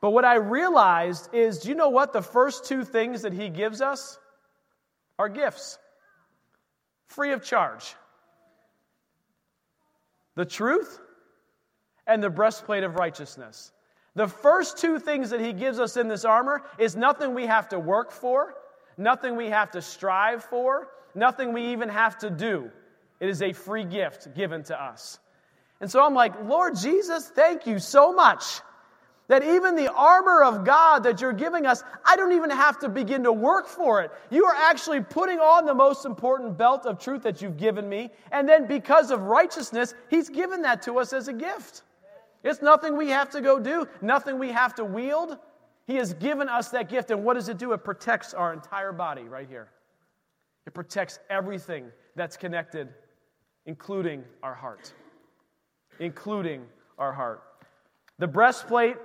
But 0.00 0.10
what 0.10 0.24
I 0.24 0.36
realized 0.36 1.30
is 1.34 1.58
do 1.60 1.68
you 1.68 1.74
know 1.74 1.90
what? 1.90 2.12
The 2.12 2.22
first 2.22 2.64
two 2.64 2.84
things 2.84 3.22
that 3.22 3.32
he 3.32 3.48
gives 3.48 3.80
us 3.80 4.18
are 5.18 5.28
gifts, 5.28 5.78
free 7.06 7.32
of 7.32 7.42
charge 7.42 7.94
the 10.36 10.44
truth 10.44 11.00
and 12.06 12.22
the 12.22 12.30
breastplate 12.30 12.84
of 12.84 12.96
righteousness. 12.96 13.72
The 14.14 14.28
first 14.28 14.78
two 14.78 14.98
things 14.98 15.30
that 15.30 15.40
he 15.40 15.52
gives 15.52 15.80
us 15.80 15.96
in 15.96 16.08
this 16.08 16.24
armor 16.24 16.62
is 16.78 16.94
nothing 16.94 17.34
we 17.34 17.46
have 17.46 17.68
to 17.70 17.78
work 17.78 18.12
for, 18.12 18.54
nothing 18.96 19.36
we 19.36 19.48
have 19.48 19.70
to 19.72 19.82
strive 19.82 20.44
for, 20.44 20.88
nothing 21.16 21.52
we 21.52 21.72
even 21.72 21.88
have 21.88 22.18
to 22.18 22.30
do. 22.30 22.70
It 23.20 23.28
is 23.28 23.42
a 23.42 23.52
free 23.52 23.84
gift 23.84 24.34
given 24.34 24.62
to 24.64 24.80
us. 24.80 25.18
And 25.80 25.90
so 25.90 26.04
I'm 26.04 26.14
like, 26.14 26.32
Lord 26.44 26.76
Jesus, 26.76 27.28
thank 27.28 27.66
you 27.66 27.78
so 27.78 28.12
much 28.12 28.60
that 29.28 29.42
even 29.42 29.74
the 29.74 29.92
armor 29.92 30.44
of 30.44 30.64
God 30.64 31.02
that 31.02 31.20
you're 31.20 31.32
giving 31.32 31.66
us, 31.66 31.82
I 32.04 32.16
don't 32.16 32.32
even 32.32 32.50
have 32.50 32.78
to 32.80 32.88
begin 32.88 33.24
to 33.24 33.32
work 33.32 33.66
for 33.66 34.00
it. 34.02 34.12
You 34.30 34.44
are 34.46 34.54
actually 34.54 35.00
putting 35.00 35.40
on 35.40 35.66
the 35.66 35.74
most 35.74 36.04
important 36.04 36.56
belt 36.56 36.86
of 36.86 36.98
truth 36.98 37.22
that 37.24 37.42
you've 37.42 37.56
given 37.56 37.88
me. 37.88 38.10
And 38.30 38.48
then 38.48 38.66
because 38.66 39.10
of 39.10 39.22
righteousness, 39.22 39.94
He's 40.08 40.28
given 40.28 40.62
that 40.62 40.82
to 40.82 40.98
us 40.98 41.12
as 41.12 41.28
a 41.28 41.32
gift. 41.32 41.82
It's 42.44 42.62
nothing 42.62 42.96
we 42.96 43.08
have 43.08 43.30
to 43.30 43.40
go 43.40 43.58
do, 43.58 43.88
nothing 44.00 44.38
we 44.38 44.52
have 44.52 44.74
to 44.76 44.84
wield. 44.84 45.36
He 45.88 45.96
has 45.96 46.14
given 46.14 46.48
us 46.48 46.68
that 46.70 46.88
gift. 46.88 47.10
And 47.10 47.24
what 47.24 47.34
does 47.34 47.48
it 47.48 47.58
do? 47.58 47.72
It 47.72 47.82
protects 47.82 48.32
our 48.34 48.52
entire 48.52 48.92
body 48.92 49.22
right 49.22 49.48
here. 49.48 49.68
It 50.66 50.74
protects 50.74 51.18
everything 51.30 51.90
that's 52.14 52.36
connected, 52.36 52.88
including 53.66 54.24
our 54.42 54.54
heart. 54.54 54.92
Including 56.00 56.64
our 56.98 57.12
heart. 57.12 57.42
The 58.18 58.26
breastplate 58.26 58.96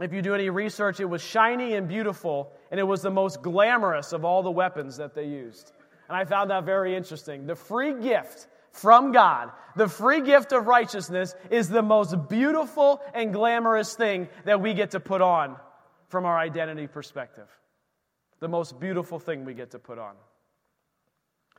if 0.00 0.12
you 0.12 0.22
do 0.22 0.34
any 0.34 0.50
research, 0.50 0.98
it 0.98 1.04
was 1.04 1.22
shiny 1.22 1.74
and 1.74 1.86
beautiful, 1.86 2.52
and 2.70 2.80
it 2.80 2.84
was 2.84 3.02
the 3.02 3.10
most 3.10 3.42
glamorous 3.42 4.12
of 4.12 4.24
all 4.24 4.42
the 4.42 4.50
weapons 4.50 4.96
that 4.96 5.14
they 5.14 5.26
used. 5.26 5.72
And 6.08 6.16
I 6.16 6.24
found 6.24 6.50
that 6.50 6.64
very 6.64 6.96
interesting. 6.96 7.46
The 7.46 7.54
free 7.54 7.94
gift 8.00 8.48
from 8.72 9.12
God, 9.12 9.52
the 9.76 9.88
free 9.88 10.20
gift 10.20 10.52
of 10.52 10.66
righteousness, 10.66 11.36
is 11.48 11.68
the 11.68 11.82
most 11.82 12.28
beautiful 12.28 13.00
and 13.14 13.32
glamorous 13.32 13.94
thing 13.94 14.28
that 14.44 14.60
we 14.60 14.74
get 14.74 14.90
to 14.92 15.00
put 15.00 15.22
on 15.22 15.56
from 16.08 16.24
our 16.24 16.36
identity 16.36 16.88
perspective. 16.88 17.48
The 18.40 18.48
most 18.48 18.80
beautiful 18.80 19.20
thing 19.20 19.44
we 19.44 19.54
get 19.54 19.70
to 19.70 19.78
put 19.78 19.98
on. 19.98 20.14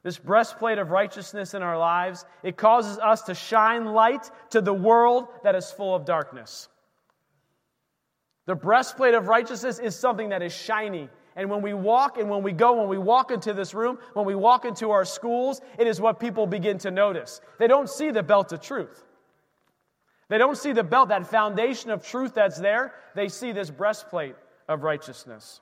This 0.05 0.19
breastplate 0.19 0.77
of 0.77 0.91
righteousness 0.91 1.55
in 1.55 1.63
our 1.63 1.79
lives, 1.79 2.27
it 2.43 2.57
causes 2.57 3.00
us 3.00 3.24
to 3.24 3.33
shine 3.33 3.85
light 3.85 4.29
to 4.51 4.62
the 4.62 4.71
world 4.71 5.29
that 5.43 5.55
is 5.55 5.71
full 5.71 5.95
of 5.95 6.05
darkness. 6.05 6.69
The 8.45 8.53
breastplate 8.53 9.15
of 9.15 9.27
righteousness 9.27 9.79
is 9.79 9.95
something 9.95 10.29
that 10.29 10.43
is 10.43 10.53
shiny. 10.53 11.09
And 11.35 11.50
when 11.50 11.63
we 11.63 11.74
walk 11.74 12.19
and 12.19 12.29
when 12.29 12.43
we 12.43 12.51
go, 12.51 12.74
when 12.74 12.88
we 12.88 13.00
walk 13.00 13.31
into 13.31 13.51
this 13.51 13.74
room, 13.74 13.97
when 14.13 14.27
we 14.27 14.35
walk 14.35 14.63
into 14.63 14.91
our 14.91 15.05
schools, 15.05 15.59
it 15.79 15.88
is 15.88 16.00
what 16.00 16.19
people 16.19 16.45
begin 16.45 16.77
to 16.79 16.91
notice. 16.91 17.41
They 17.57 17.67
don't 17.67 17.89
see 17.89 18.12
the 18.12 18.21
belt 18.21 18.51
of 18.51 18.62
truth. 18.62 19.03
They 20.29 20.38
don't 20.38 20.55
see 20.55 20.71
the 20.71 20.83
belt, 20.83 21.09
that 21.09 21.25
foundation 21.25 21.89
of 21.89 22.05
truth 22.05 22.35
that's 22.35 22.59
there. 22.59 22.93
They 23.15 23.27
see 23.27 23.53
this 23.53 23.71
breastplate 23.71 24.35
of 24.67 24.83
righteousness. 24.83 25.62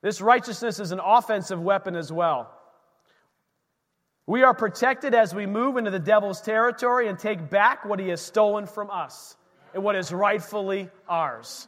This 0.00 0.20
righteousness 0.20 0.78
is 0.78 0.92
an 0.92 1.00
offensive 1.00 1.60
weapon 1.60 1.96
as 1.96 2.12
well. 2.12 2.54
We 4.26 4.42
are 4.42 4.54
protected 4.54 5.14
as 5.14 5.34
we 5.34 5.46
move 5.46 5.76
into 5.78 5.90
the 5.90 5.98
devil's 5.98 6.42
territory 6.42 7.08
and 7.08 7.18
take 7.18 7.48
back 7.48 7.84
what 7.84 7.98
he 7.98 8.08
has 8.08 8.20
stolen 8.20 8.66
from 8.66 8.90
us 8.90 9.36
and 9.72 9.82
what 9.82 9.96
is 9.96 10.12
rightfully 10.12 10.90
ours. 11.08 11.66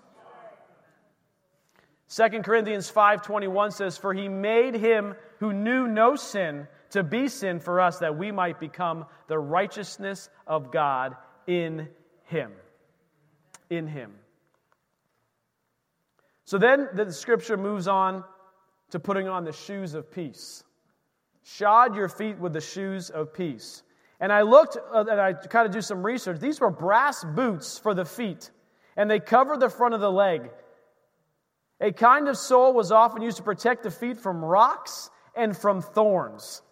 2 2.08 2.42
Corinthians 2.42 2.90
5:21 2.90 3.72
says 3.72 3.96
for 3.96 4.12
he 4.12 4.28
made 4.28 4.74
him 4.74 5.14
who 5.38 5.52
knew 5.52 5.86
no 5.86 6.16
sin 6.16 6.68
to 6.90 7.02
be 7.02 7.28
sin 7.28 7.60
for 7.60 7.80
us 7.80 8.00
that 8.00 8.18
we 8.18 8.30
might 8.30 8.60
become 8.60 9.06
the 9.28 9.38
righteousness 9.38 10.28
of 10.46 10.70
God 10.70 11.16
in 11.46 11.88
him. 12.24 12.52
In 13.70 13.86
him. 13.86 14.19
So 16.50 16.58
then 16.58 16.88
the 16.94 17.12
scripture 17.12 17.56
moves 17.56 17.86
on 17.86 18.24
to 18.90 18.98
putting 18.98 19.28
on 19.28 19.44
the 19.44 19.52
shoes 19.52 19.94
of 19.94 20.10
peace. 20.10 20.64
Shod 21.44 21.94
your 21.94 22.08
feet 22.08 22.40
with 22.40 22.52
the 22.52 22.60
shoes 22.60 23.08
of 23.08 23.32
peace. 23.32 23.84
And 24.18 24.32
I 24.32 24.42
looked 24.42 24.76
uh, 24.76 25.04
and 25.08 25.20
I 25.20 25.32
kind 25.32 25.64
of 25.64 25.72
do 25.72 25.80
some 25.80 26.04
research. 26.04 26.40
These 26.40 26.58
were 26.58 26.70
brass 26.72 27.22
boots 27.22 27.78
for 27.78 27.94
the 27.94 28.04
feet, 28.04 28.50
and 28.96 29.08
they 29.08 29.20
covered 29.20 29.60
the 29.60 29.68
front 29.68 29.94
of 29.94 30.00
the 30.00 30.10
leg. 30.10 30.50
A 31.80 31.92
kind 31.92 32.26
of 32.26 32.36
sole 32.36 32.74
was 32.74 32.90
often 32.90 33.22
used 33.22 33.36
to 33.36 33.44
protect 33.44 33.84
the 33.84 33.90
feet 33.92 34.18
from 34.18 34.44
rocks 34.44 35.08
and 35.36 35.56
from 35.56 35.80
thorns. 35.80 36.62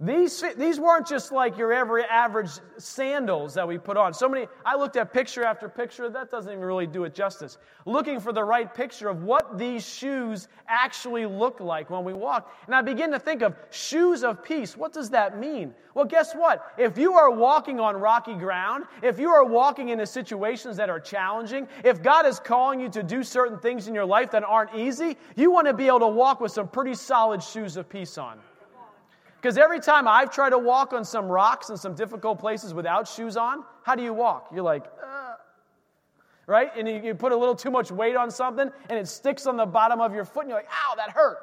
These, 0.00 0.44
these 0.56 0.78
weren't 0.78 1.08
just 1.08 1.32
like 1.32 1.58
your 1.58 1.72
every 1.72 2.04
average 2.04 2.50
sandals 2.76 3.52
that 3.54 3.66
we 3.66 3.78
put 3.78 3.96
on. 3.96 4.14
So 4.14 4.28
many, 4.28 4.46
I 4.64 4.76
looked 4.76 4.94
at 4.94 5.12
picture 5.12 5.42
after 5.42 5.68
picture, 5.68 6.08
that 6.08 6.30
doesn't 6.30 6.52
even 6.52 6.64
really 6.64 6.86
do 6.86 7.02
it 7.02 7.16
justice. 7.16 7.58
Looking 7.84 8.20
for 8.20 8.32
the 8.32 8.44
right 8.44 8.72
picture 8.72 9.08
of 9.08 9.24
what 9.24 9.58
these 9.58 9.84
shoes 9.84 10.46
actually 10.68 11.26
look 11.26 11.58
like 11.58 11.90
when 11.90 12.04
we 12.04 12.12
walk. 12.12 12.54
And 12.66 12.76
I 12.76 12.80
begin 12.80 13.10
to 13.10 13.18
think 13.18 13.42
of 13.42 13.56
shoes 13.70 14.22
of 14.22 14.40
peace. 14.40 14.76
What 14.76 14.92
does 14.92 15.10
that 15.10 15.36
mean? 15.36 15.74
Well, 15.94 16.04
guess 16.04 16.32
what? 16.32 16.74
If 16.78 16.96
you 16.96 17.14
are 17.14 17.32
walking 17.32 17.80
on 17.80 17.96
rocky 17.96 18.34
ground, 18.34 18.84
if 19.02 19.18
you 19.18 19.30
are 19.30 19.44
walking 19.44 19.88
into 19.88 20.06
situations 20.06 20.76
that 20.76 20.88
are 20.88 21.00
challenging, 21.00 21.66
if 21.82 22.04
God 22.04 22.24
is 22.24 22.38
calling 22.38 22.78
you 22.78 22.88
to 22.90 23.02
do 23.02 23.24
certain 23.24 23.58
things 23.58 23.88
in 23.88 23.96
your 23.96 24.04
life 24.04 24.30
that 24.30 24.44
aren't 24.44 24.76
easy, 24.76 25.16
you 25.34 25.50
want 25.50 25.66
to 25.66 25.74
be 25.74 25.88
able 25.88 25.98
to 26.00 26.06
walk 26.06 26.40
with 26.40 26.52
some 26.52 26.68
pretty 26.68 26.94
solid 26.94 27.42
shoes 27.42 27.76
of 27.76 27.88
peace 27.88 28.16
on. 28.16 28.38
Because 29.40 29.56
every 29.56 29.78
time 29.78 30.08
I've 30.08 30.32
tried 30.32 30.50
to 30.50 30.58
walk 30.58 30.92
on 30.92 31.04
some 31.04 31.26
rocks 31.26 31.70
and 31.70 31.78
some 31.78 31.94
difficult 31.94 32.40
places 32.40 32.74
without 32.74 33.06
shoes 33.06 33.36
on, 33.36 33.62
how 33.84 33.94
do 33.94 34.02
you 34.02 34.12
walk? 34.12 34.48
You're 34.52 34.64
like, 34.64 34.84
uh, 34.84 35.34
right? 36.46 36.72
And 36.76 36.88
you, 36.88 37.00
you 37.04 37.14
put 37.14 37.30
a 37.30 37.36
little 37.36 37.54
too 37.54 37.70
much 37.70 37.92
weight 37.92 38.16
on 38.16 38.32
something 38.32 38.68
and 38.90 38.98
it 38.98 39.06
sticks 39.06 39.46
on 39.46 39.56
the 39.56 39.66
bottom 39.66 40.00
of 40.00 40.12
your 40.12 40.24
foot 40.24 40.42
and 40.42 40.50
you're 40.50 40.58
like, 40.58 40.68
ow, 40.68 40.96
that 40.96 41.10
hurt. 41.10 41.38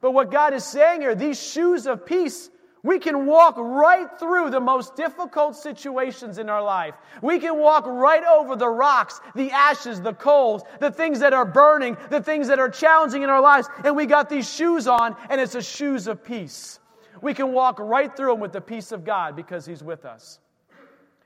But 0.00 0.12
what 0.12 0.30
God 0.30 0.54
is 0.54 0.64
saying 0.64 1.00
here, 1.00 1.16
these 1.16 1.42
shoes 1.42 1.88
of 1.88 2.06
peace, 2.06 2.50
we 2.84 3.00
can 3.00 3.26
walk 3.26 3.56
right 3.56 4.06
through 4.20 4.50
the 4.50 4.60
most 4.60 4.94
difficult 4.94 5.56
situations 5.56 6.38
in 6.38 6.48
our 6.48 6.62
life. 6.62 6.94
We 7.20 7.40
can 7.40 7.58
walk 7.58 7.84
right 7.84 8.22
over 8.22 8.54
the 8.54 8.68
rocks, 8.68 9.20
the 9.34 9.50
ashes, 9.50 10.00
the 10.00 10.14
coals, 10.14 10.62
the 10.78 10.92
things 10.92 11.18
that 11.18 11.32
are 11.32 11.44
burning, 11.44 11.96
the 12.10 12.22
things 12.22 12.46
that 12.46 12.60
are 12.60 12.70
challenging 12.70 13.24
in 13.24 13.30
our 13.30 13.40
lives. 13.40 13.68
And 13.82 13.96
we 13.96 14.06
got 14.06 14.28
these 14.28 14.48
shoes 14.48 14.86
on, 14.86 15.16
and 15.28 15.40
it's 15.40 15.56
a 15.56 15.62
shoes 15.62 16.06
of 16.06 16.22
peace 16.22 16.78
we 17.22 17.34
can 17.34 17.52
walk 17.52 17.78
right 17.78 18.14
through 18.16 18.32
them 18.32 18.40
with 18.40 18.52
the 18.52 18.60
peace 18.60 18.92
of 18.92 19.04
God 19.04 19.36
because 19.36 19.66
He's 19.66 19.82
with 19.82 20.04
us. 20.04 20.40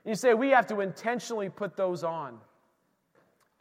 You 0.05 0.15
say 0.15 0.35
we 0.35 0.51
have 0.51 0.67
to 0.69 0.81
intentionally 0.81 1.49
put 1.49 1.77
those 1.77 2.03
on 2.03 2.39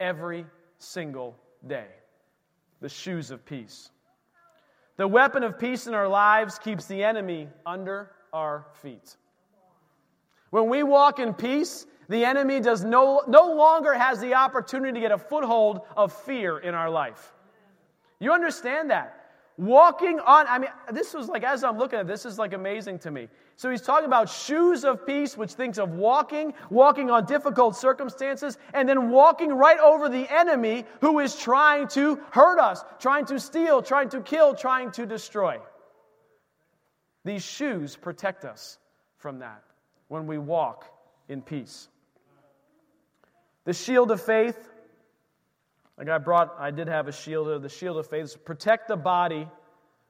every 0.00 0.44
single 0.78 1.36
day 1.66 1.86
the 2.80 2.88
shoes 2.88 3.30
of 3.30 3.44
peace. 3.46 3.90
The 4.96 5.06
weapon 5.06 5.42
of 5.42 5.58
peace 5.58 5.86
in 5.86 5.94
our 5.94 6.08
lives 6.08 6.58
keeps 6.58 6.86
the 6.86 7.02
enemy 7.02 7.48
under 7.64 8.10
our 8.32 8.66
feet. 8.82 9.16
When 10.50 10.68
we 10.68 10.82
walk 10.82 11.18
in 11.18 11.32
peace, 11.32 11.86
the 12.08 12.24
enemy 12.24 12.60
does 12.60 12.84
no, 12.84 13.22
no 13.26 13.54
longer 13.54 13.94
has 13.94 14.20
the 14.20 14.34
opportunity 14.34 14.94
to 14.94 15.00
get 15.00 15.12
a 15.12 15.18
foothold 15.18 15.82
of 15.96 16.12
fear 16.12 16.58
in 16.58 16.74
our 16.74 16.90
life. 16.90 17.32
You 18.20 18.32
understand 18.32 18.90
that? 18.90 19.21
Walking 19.62 20.18
on, 20.18 20.48
I 20.48 20.58
mean, 20.58 20.70
this 20.90 21.14
was 21.14 21.28
like, 21.28 21.44
as 21.44 21.62
I'm 21.62 21.78
looking 21.78 22.00
at 22.00 22.08
this, 22.08 22.26
is 22.26 22.36
like 22.36 22.52
amazing 22.52 22.98
to 22.98 23.12
me. 23.12 23.28
So 23.54 23.70
he's 23.70 23.80
talking 23.80 24.06
about 24.06 24.28
shoes 24.28 24.84
of 24.84 25.06
peace, 25.06 25.36
which 25.36 25.52
thinks 25.52 25.78
of 25.78 25.90
walking, 25.92 26.52
walking 26.68 27.12
on 27.12 27.26
difficult 27.26 27.76
circumstances, 27.76 28.58
and 28.74 28.88
then 28.88 29.10
walking 29.10 29.52
right 29.52 29.78
over 29.78 30.08
the 30.08 30.26
enemy 30.34 30.84
who 31.00 31.20
is 31.20 31.36
trying 31.36 31.86
to 31.88 32.18
hurt 32.32 32.58
us, 32.58 32.82
trying 32.98 33.24
to 33.26 33.38
steal, 33.38 33.82
trying 33.82 34.08
to 34.08 34.20
kill, 34.20 34.52
trying 34.52 34.90
to 34.90 35.06
destroy. 35.06 35.60
These 37.24 37.44
shoes 37.44 37.94
protect 37.94 38.44
us 38.44 38.78
from 39.18 39.38
that 39.38 39.62
when 40.08 40.26
we 40.26 40.38
walk 40.38 40.86
in 41.28 41.40
peace. 41.40 41.86
The 43.64 43.72
shield 43.72 44.10
of 44.10 44.20
faith 44.20 44.71
like 46.02 46.10
I 46.10 46.18
brought, 46.18 46.56
I 46.58 46.72
did 46.72 46.88
have 46.88 47.06
a 47.06 47.12
shield, 47.12 47.62
the 47.62 47.68
shield 47.68 47.96
of 47.96 48.08
faith, 48.08 48.44
protect 48.44 48.88
the 48.88 48.96
body 48.96 49.46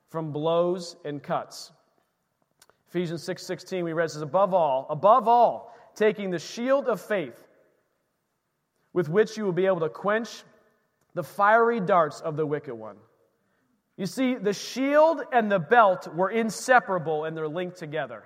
from 0.09 0.33
blows 0.33 0.97
and 1.05 1.23
cuts. 1.23 1.71
Ephesians 2.89 3.23
6 3.25 3.45
16, 3.45 3.85
we 3.85 3.93
read, 3.93 4.11
says, 4.11 4.23
above 4.23 4.55
all, 4.55 4.87
above 4.89 5.29
all, 5.29 5.77
taking 5.95 6.31
the 6.31 6.39
shield 6.39 6.89
of 6.89 6.99
faith, 6.99 7.47
with 8.95 9.11
which 9.11 9.37
you 9.37 9.45
will 9.45 9.53
be 9.53 9.67
able 9.67 9.81
to 9.81 9.91
quench 9.91 10.45
the 11.13 11.23
fiery 11.23 11.79
darts 11.79 12.23
of 12.23 12.39
the 12.39 12.47
wicked 12.47 12.75
one. 12.75 12.97
You 13.99 14.07
see, 14.07 14.37
the 14.37 14.55
shield 14.55 15.21
and 15.31 15.53
the 15.53 15.59
belt 15.59 16.09
were 16.15 16.31
inseparable 16.31 17.27
and 17.27 17.37
they're 17.37 17.49
linked 17.49 17.77
together. 17.77 18.25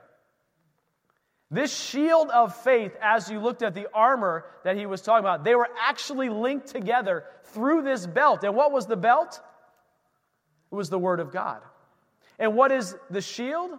This 1.50 1.74
shield 1.76 2.30
of 2.30 2.56
faith, 2.62 2.96
as 3.00 3.30
you 3.30 3.38
looked 3.38 3.62
at 3.62 3.74
the 3.74 3.86
armor 3.94 4.44
that 4.64 4.76
he 4.76 4.86
was 4.86 5.00
talking 5.00 5.20
about, 5.20 5.44
they 5.44 5.54
were 5.54 5.68
actually 5.80 6.28
linked 6.28 6.66
together 6.68 7.24
through 7.44 7.82
this 7.82 8.06
belt. 8.06 8.42
And 8.42 8.56
what 8.56 8.72
was 8.72 8.86
the 8.86 8.96
belt? 8.96 9.40
It 10.72 10.74
was 10.74 10.90
the 10.90 10.98
Word 10.98 11.20
of 11.20 11.32
God. 11.32 11.62
And 12.38 12.56
what 12.56 12.72
is 12.72 12.96
the 13.10 13.20
shield? 13.20 13.70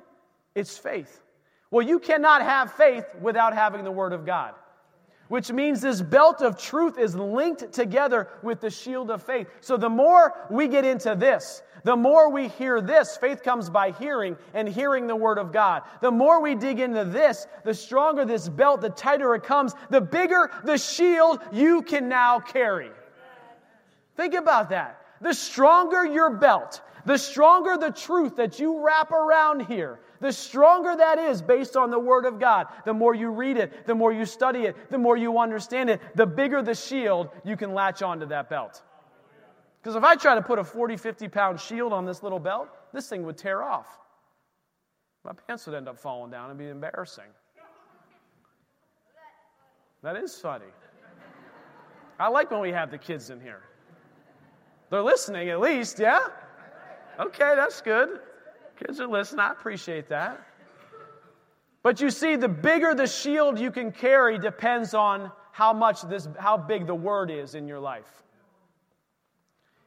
It's 0.56 0.78
faith. 0.78 1.22
Well, 1.70 1.86
you 1.86 2.00
cannot 2.00 2.42
have 2.42 2.72
faith 2.74 3.06
without 3.22 3.54
having 3.54 3.84
the 3.84 3.92
Word 3.92 4.14
of 4.14 4.26
God 4.26 4.54
which 5.28 5.52
means 5.52 5.82
this 5.82 6.02
belt 6.02 6.42
of 6.42 6.58
truth 6.58 6.98
is 6.98 7.16
linked 7.16 7.72
together 7.72 8.28
with 8.42 8.62
the 8.62 8.70
shield 8.70 9.12
of 9.12 9.24
faith. 9.24 9.48
So 9.62 9.78
the 9.78 9.90
more 9.90 10.34
we 10.50 10.68
get 10.68 10.86
into 10.86 11.16
this, 11.16 11.62
the 11.84 11.96
more 11.96 12.30
we 12.30 12.48
hear 12.50 12.82
this, 12.82 13.18
faith 13.18 13.44
comes 13.44 13.70
by 13.70 13.92
hearing 13.92 14.36
and 14.54 14.68
hearing 14.68 15.08
the 15.08 15.16
word 15.16 15.38
of 15.38 15.52
God. 15.52 15.84
The 16.02 16.12
more 16.12 16.42
we 16.42 16.56
dig 16.56 16.80
into 16.80 17.06
this, 17.06 17.48
the 17.64 17.74
stronger 17.74 18.26
this 18.26 18.50
belt, 18.50 18.82
the 18.82 18.90
tighter 18.90 19.36
it 19.36 19.44
comes, 19.44 19.74
the 19.90 20.02
bigger 20.02 20.52
the 20.64 20.78
shield 20.78 21.40
you 21.52 21.82
can 21.82 22.10
now 22.10 22.40
carry. 22.40 22.92
Think 24.16 24.34
about 24.34 24.70
that. 24.70 25.02
The 25.22 25.34
stronger 25.34 26.06
your 26.06 26.32
belt, 26.32 26.82
the 27.08 27.18
stronger 27.18 27.78
the 27.78 27.90
truth 27.90 28.36
that 28.36 28.60
you 28.60 28.86
wrap 28.86 29.12
around 29.12 29.62
here, 29.62 30.02
the 30.20 30.32
stronger 30.32 30.94
that 30.94 31.18
is 31.18 31.42
based 31.42 31.78
on 31.78 31.90
the 31.90 31.98
Word 31.98 32.26
of 32.26 32.38
God. 32.38 32.68
The 32.84 32.94
more 32.94 33.16
you 33.16 33.30
read 33.30 33.56
it, 33.56 33.88
the 33.88 33.96
more 33.96 34.12
you 34.12 34.26
study 34.26 34.64
it, 34.64 34.76
the 34.92 34.98
more 34.98 35.16
you 35.16 35.40
understand 35.40 35.90
it, 35.90 36.02
the 36.16 36.26
bigger 36.26 36.62
the 36.62 36.76
shield 36.76 37.30
you 37.46 37.56
can 37.56 37.74
latch 37.74 38.02
onto 38.02 38.26
that 38.26 38.50
belt. 38.50 38.84
Because 39.82 39.96
if 39.96 40.04
I 40.04 40.16
try 40.16 40.36
to 40.36 40.42
put 40.42 40.60
a 40.60 40.66
40, 40.66 40.98
50 40.98 41.30
pound 41.30 41.62
shield 41.62 41.94
on 41.94 42.06
this 42.06 42.24
little 42.24 42.40
belt, 42.40 42.68
this 42.92 43.08
thing 43.08 43.24
would 43.24 43.38
tear 43.38 43.64
off. 43.64 43.88
My 45.24 45.32
pants 45.48 45.66
would 45.66 45.76
end 45.76 45.88
up 45.88 45.98
falling 45.98 46.30
down 46.30 46.50
and 46.50 46.60
be 46.60 46.68
embarrassing. 46.68 47.32
That 50.04 50.18
is 50.18 50.36
funny. 50.36 50.66
I 52.20 52.28
like 52.28 52.52
when 52.52 52.60
we 52.60 52.72
have 52.72 52.92
the 52.92 52.98
kids 52.98 53.30
in 53.30 53.40
here. 53.40 53.62
They're 54.90 55.02
listening 55.02 55.50
at 55.50 55.62
least, 55.62 56.00
yeah? 56.00 56.20
Okay, 57.20 57.54
that's 57.56 57.82
good. 57.82 58.20
Kids 58.80 59.00
are 59.00 59.08
listening. 59.08 59.40
I 59.40 59.52
appreciate 59.52 60.08
that. 60.10 60.40
But 61.82 62.00
you 62.00 62.12
see, 62.12 62.36
the 62.36 62.50
bigger 62.50 62.94
the 62.94 63.08
shield 63.08 63.60
you 63.60 63.72
can 63.72 63.92
carry 63.92 64.38
depends 64.38 64.94
on 64.94 65.32
how 65.52 65.74
much 65.74 66.02
this, 66.04 66.28
how 66.38 66.58
big 66.58 66.86
the 66.86 66.94
word 66.94 67.32
is 67.32 67.56
in 67.56 67.68
your 67.68 67.80
life. 67.80 68.24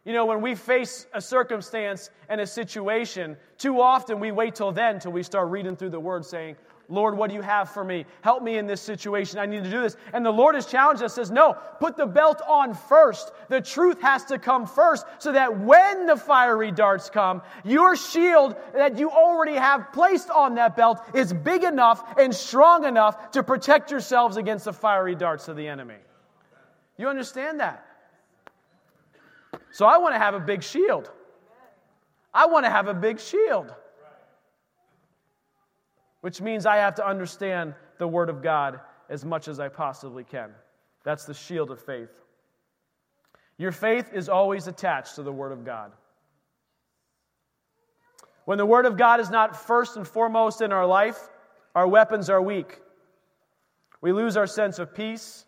You 0.04 0.14
know, 0.14 0.25
when 0.25 0.40
we 0.40 0.54
face 0.54 1.06
a 1.12 1.20
circumstance 1.20 2.10
and 2.28 2.40
a 2.40 2.46
situation, 2.46 3.37
too 3.58 3.80
often 3.80 4.18
we 4.18 4.32
wait 4.32 4.54
till 4.54 4.72
then 4.72 4.99
till 4.99 5.12
we 5.12 5.23
start 5.23 5.50
reading 5.50 5.76
through 5.76 5.90
the 5.90 6.00
word 6.00 6.25
saying, 6.25 6.56
Lord, 6.90 7.16
what 7.16 7.30
do 7.30 7.36
you 7.36 7.40
have 7.40 7.70
for 7.70 7.84
me? 7.84 8.04
Help 8.20 8.42
me 8.42 8.58
in 8.58 8.66
this 8.66 8.80
situation. 8.80 9.38
I 9.38 9.46
need 9.46 9.62
to 9.62 9.70
do 9.70 9.80
this. 9.80 9.96
And 10.12 10.26
the 10.26 10.32
Lord 10.32 10.56
has 10.56 10.66
challenged 10.66 11.04
us, 11.04 11.14
says, 11.14 11.30
No, 11.30 11.56
put 11.78 11.96
the 11.96 12.04
belt 12.04 12.42
on 12.48 12.74
first. 12.74 13.30
The 13.48 13.60
truth 13.60 14.02
has 14.02 14.24
to 14.24 14.38
come 14.38 14.66
first 14.66 15.06
so 15.18 15.30
that 15.30 15.60
when 15.60 16.06
the 16.06 16.16
fiery 16.16 16.72
darts 16.72 17.08
come, 17.08 17.42
your 17.64 17.94
shield 17.94 18.56
that 18.74 18.98
you 18.98 19.08
already 19.08 19.54
have 19.54 19.92
placed 19.92 20.30
on 20.30 20.56
that 20.56 20.76
belt 20.76 21.00
is 21.14 21.32
big 21.32 21.62
enough 21.62 22.18
and 22.18 22.34
strong 22.34 22.84
enough 22.84 23.30
to 23.30 23.44
protect 23.44 23.92
yourselves 23.92 24.36
against 24.36 24.64
the 24.64 24.72
fiery 24.72 25.14
darts 25.14 25.46
of 25.46 25.56
the 25.56 25.68
enemy. 25.68 25.98
You 26.98 27.08
understand 27.08 27.60
that? 27.60 27.86
So 29.70 29.86
I 29.86 29.98
want 29.98 30.14
to 30.14 30.18
have 30.18 30.34
a 30.34 30.40
big 30.40 30.64
shield. 30.64 31.08
I 32.34 32.46
want 32.46 32.66
to 32.66 32.70
have 32.70 32.88
a 32.88 32.94
big 32.94 33.20
shield 33.20 33.72
which 36.21 36.41
means 36.41 36.67
I 36.67 36.76
have 36.76 36.95
to 36.97 37.06
understand 37.06 37.75
the 37.99 38.09
Word 38.09 38.28
of 38.28 38.43
God 38.43 38.80
as 39.09 39.25
much 39.25 39.49
as 39.49 39.59
I 39.59 39.69
possibly 39.69 40.25
can. 40.25 40.50
That's 41.04 41.25
the 41.25 41.35
shield 41.35 41.71
of 41.71 41.80
faith. 41.80 42.11
Your 43.59 43.73
faith 43.73 44.11
is 44.13 44.28
always 44.28 44.67
attached 44.67 45.17
to 45.17 45.23
the 45.23 45.33
Word 45.33 45.52
of 45.52 45.65
God. 45.65 45.93
When 48.45 48.59
the 48.59 48.67
Word 48.67 48.87
of 48.87 48.97
God 48.97 49.21
is 49.21 49.30
not 49.30 49.56
first 49.67 49.97
and 49.97 50.06
foremost 50.06 50.61
in 50.61 50.73
our 50.73 50.87
life, 50.87 51.19
our 51.75 51.87
weapons 51.87 52.30
are 52.30 52.43
weak. 52.43 52.80
We 54.00 54.13
lose 54.13 54.37
our 54.37 54.47
sense 54.47 54.78
of 54.78 54.95
peace. 54.95 55.45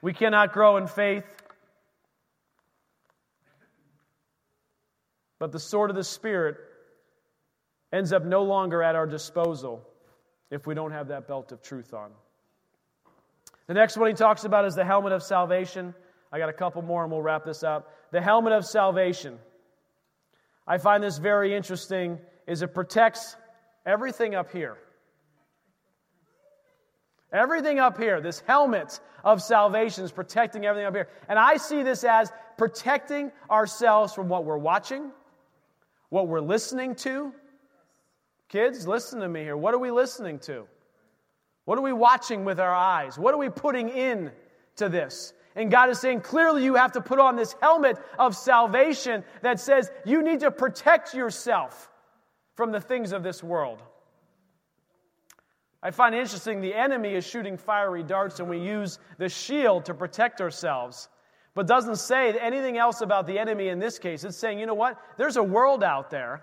We 0.00 0.12
cannot 0.12 0.52
grow 0.52 0.78
in 0.78 0.86
faith. 0.86 1.24
But 5.38 5.52
the 5.52 5.60
sword 5.60 5.90
of 5.90 5.96
the 5.96 6.04
Spirit 6.04 6.56
ends 7.92 8.12
up 8.12 8.24
no 8.24 8.42
longer 8.42 8.82
at 8.82 8.94
our 8.94 9.06
disposal 9.06 9.86
if 10.50 10.66
we 10.66 10.74
don't 10.74 10.92
have 10.92 11.08
that 11.08 11.28
belt 11.28 11.52
of 11.52 11.62
truth 11.62 11.94
on. 11.94 12.10
The 13.66 13.74
next 13.74 13.96
one 13.96 14.08
he 14.08 14.14
talks 14.14 14.44
about 14.44 14.64
is 14.64 14.74
the 14.74 14.84
helmet 14.84 15.12
of 15.12 15.22
salvation. 15.22 15.94
I 16.32 16.38
got 16.38 16.48
a 16.48 16.54
couple 16.54 16.82
more 16.82 17.02
and 17.02 17.12
we'll 17.12 17.22
wrap 17.22 17.44
this 17.44 17.62
up. 17.62 17.94
The 18.10 18.20
helmet 18.20 18.52
of 18.52 18.64
salvation. 18.66 19.38
I 20.66 20.78
find 20.78 21.02
this 21.02 21.18
very 21.18 21.54
interesting 21.54 22.18
is 22.46 22.62
it 22.62 22.74
protects 22.74 23.36
everything 23.86 24.34
up 24.34 24.50
here. 24.50 24.76
Everything 27.32 27.78
up 27.78 27.96
here, 27.96 28.20
this 28.20 28.42
helmet 28.46 29.00
of 29.24 29.40
salvation 29.40 30.04
is 30.04 30.12
protecting 30.12 30.66
everything 30.66 30.86
up 30.86 30.94
here. 30.94 31.08
And 31.28 31.38
I 31.38 31.56
see 31.56 31.82
this 31.82 32.04
as 32.04 32.30
protecting 32.58 33.32
ourselves 33.50 34.12
from 34.12 34.28
what 34.28 34.44
we're 34.44 34.58
watching, 34.58 35.10
what 36.10 36.28
we're 36.28 36.40
listening 36.40 36.94
to, 36.96 37.32
Kids, 38.52 38.86
listen 38.86 39.20
to 39.20 39.28
me 39.28 39.40
here. 39.40 39.56
What 39.56 39.72
are 39.72 39.78
we 39.78 39.90
listening 39.90 40.38
to? 40.40 40.64
What 41.64 41.78
are 41.78 41.82
we 41.82 41.94
watching 41.94 42.44
with 42.44 42.60
our 42.60 42.74
eyes? 42.74 43.18
What 43.18 43.32
are 43.32 43.38
we 43.38 43.48
putting 43.48 43.88
in 43.88 44.30
to 44.76 44.90
this? 44.90 45.32
And 45.56 45.70
God 45.70 45.88
is 45.88 45.98
saying, 45.98 46.20
clearly, 46.20 46.62
you 46.62 46.74
have 46.74 46.92
to 46.92 47.00
put 47.00 47.18
on 47.18 47.34
this 47.34 47.54
helmet 47.62 47.96
of 48.18 48.36
salvation 48.36 49.24
that 49.40 49.58
says 49.58 49.90
you 50.04 50.22
need 50.22 50.40
to 50.40 50.50
protect 50.50 51.14
yourself 51.14 51.90
from 52.54 52.72
the 52.72 52.80
things 52.80 53.12
of 53.12 53.22
this 53.22 53.42
world. 53.42 53.82
I 55.82 55.90
find 55.90 56.14
it 56.14 56.18
interesting 56.18 56.60
the 56.60 56.74
enemy 56.74 57.14
is 57.14 57.26
shooting 57.26 57.56
fiery 57.56 58.02
darts, 58.02 58.38
and 58.38 58.50
we 58.50 58.58
use 58.58 58.98
the 59.16 59.30
shield 59.30 59.86
to 59.86 59.94
protect 59.94 60.42
ourselves, 60.42 61.08
but 61.54 61.66
doesn't 61.66 61.96
say 61.96 62.38
anything 62.38 62.76
else 62.76 63.00
about 63.00 63.26
the 63.26 63.38
enemy 63.38 63.68
in 63.68 63.78
this 63.78 63.98
case. 63.98 64.24
It's 64.24 64.36
saying, 64.36 64.58
you 64.58 64.66
know 64.66 64.74
what? 64.74 64.98
There's 65.16 65.36
a 65.36 65.42
world 65.42 65.82
out 65.82 66.10
there 66.10 66.42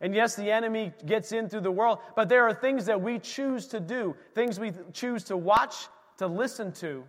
and 0.00 0.14
yes, 0.14 0.36
the 0.36 0.50
enemy 0.50 0.92
gets 1.06 1.32
in 1.32 1.48
through 1.48 1.62
the 1.62 1.72
world, 1.72 1.98
but 2.14 2.28
there 2.28 2.44
are 2.44 2.54
things 2.54 2.86
that 2.86 3.00
we 3.00 3.18
choose 3.18 3.66
to 3.68 3.80
do, 3.80 4.14
things 4.34 4.60
we 4.60 4.72
choose 4.92 5.24
to 5.24 5.36
watch, 5.36 5.74
to 6.18 6.26
listen 6.26 6.72
to, 6.72 7.04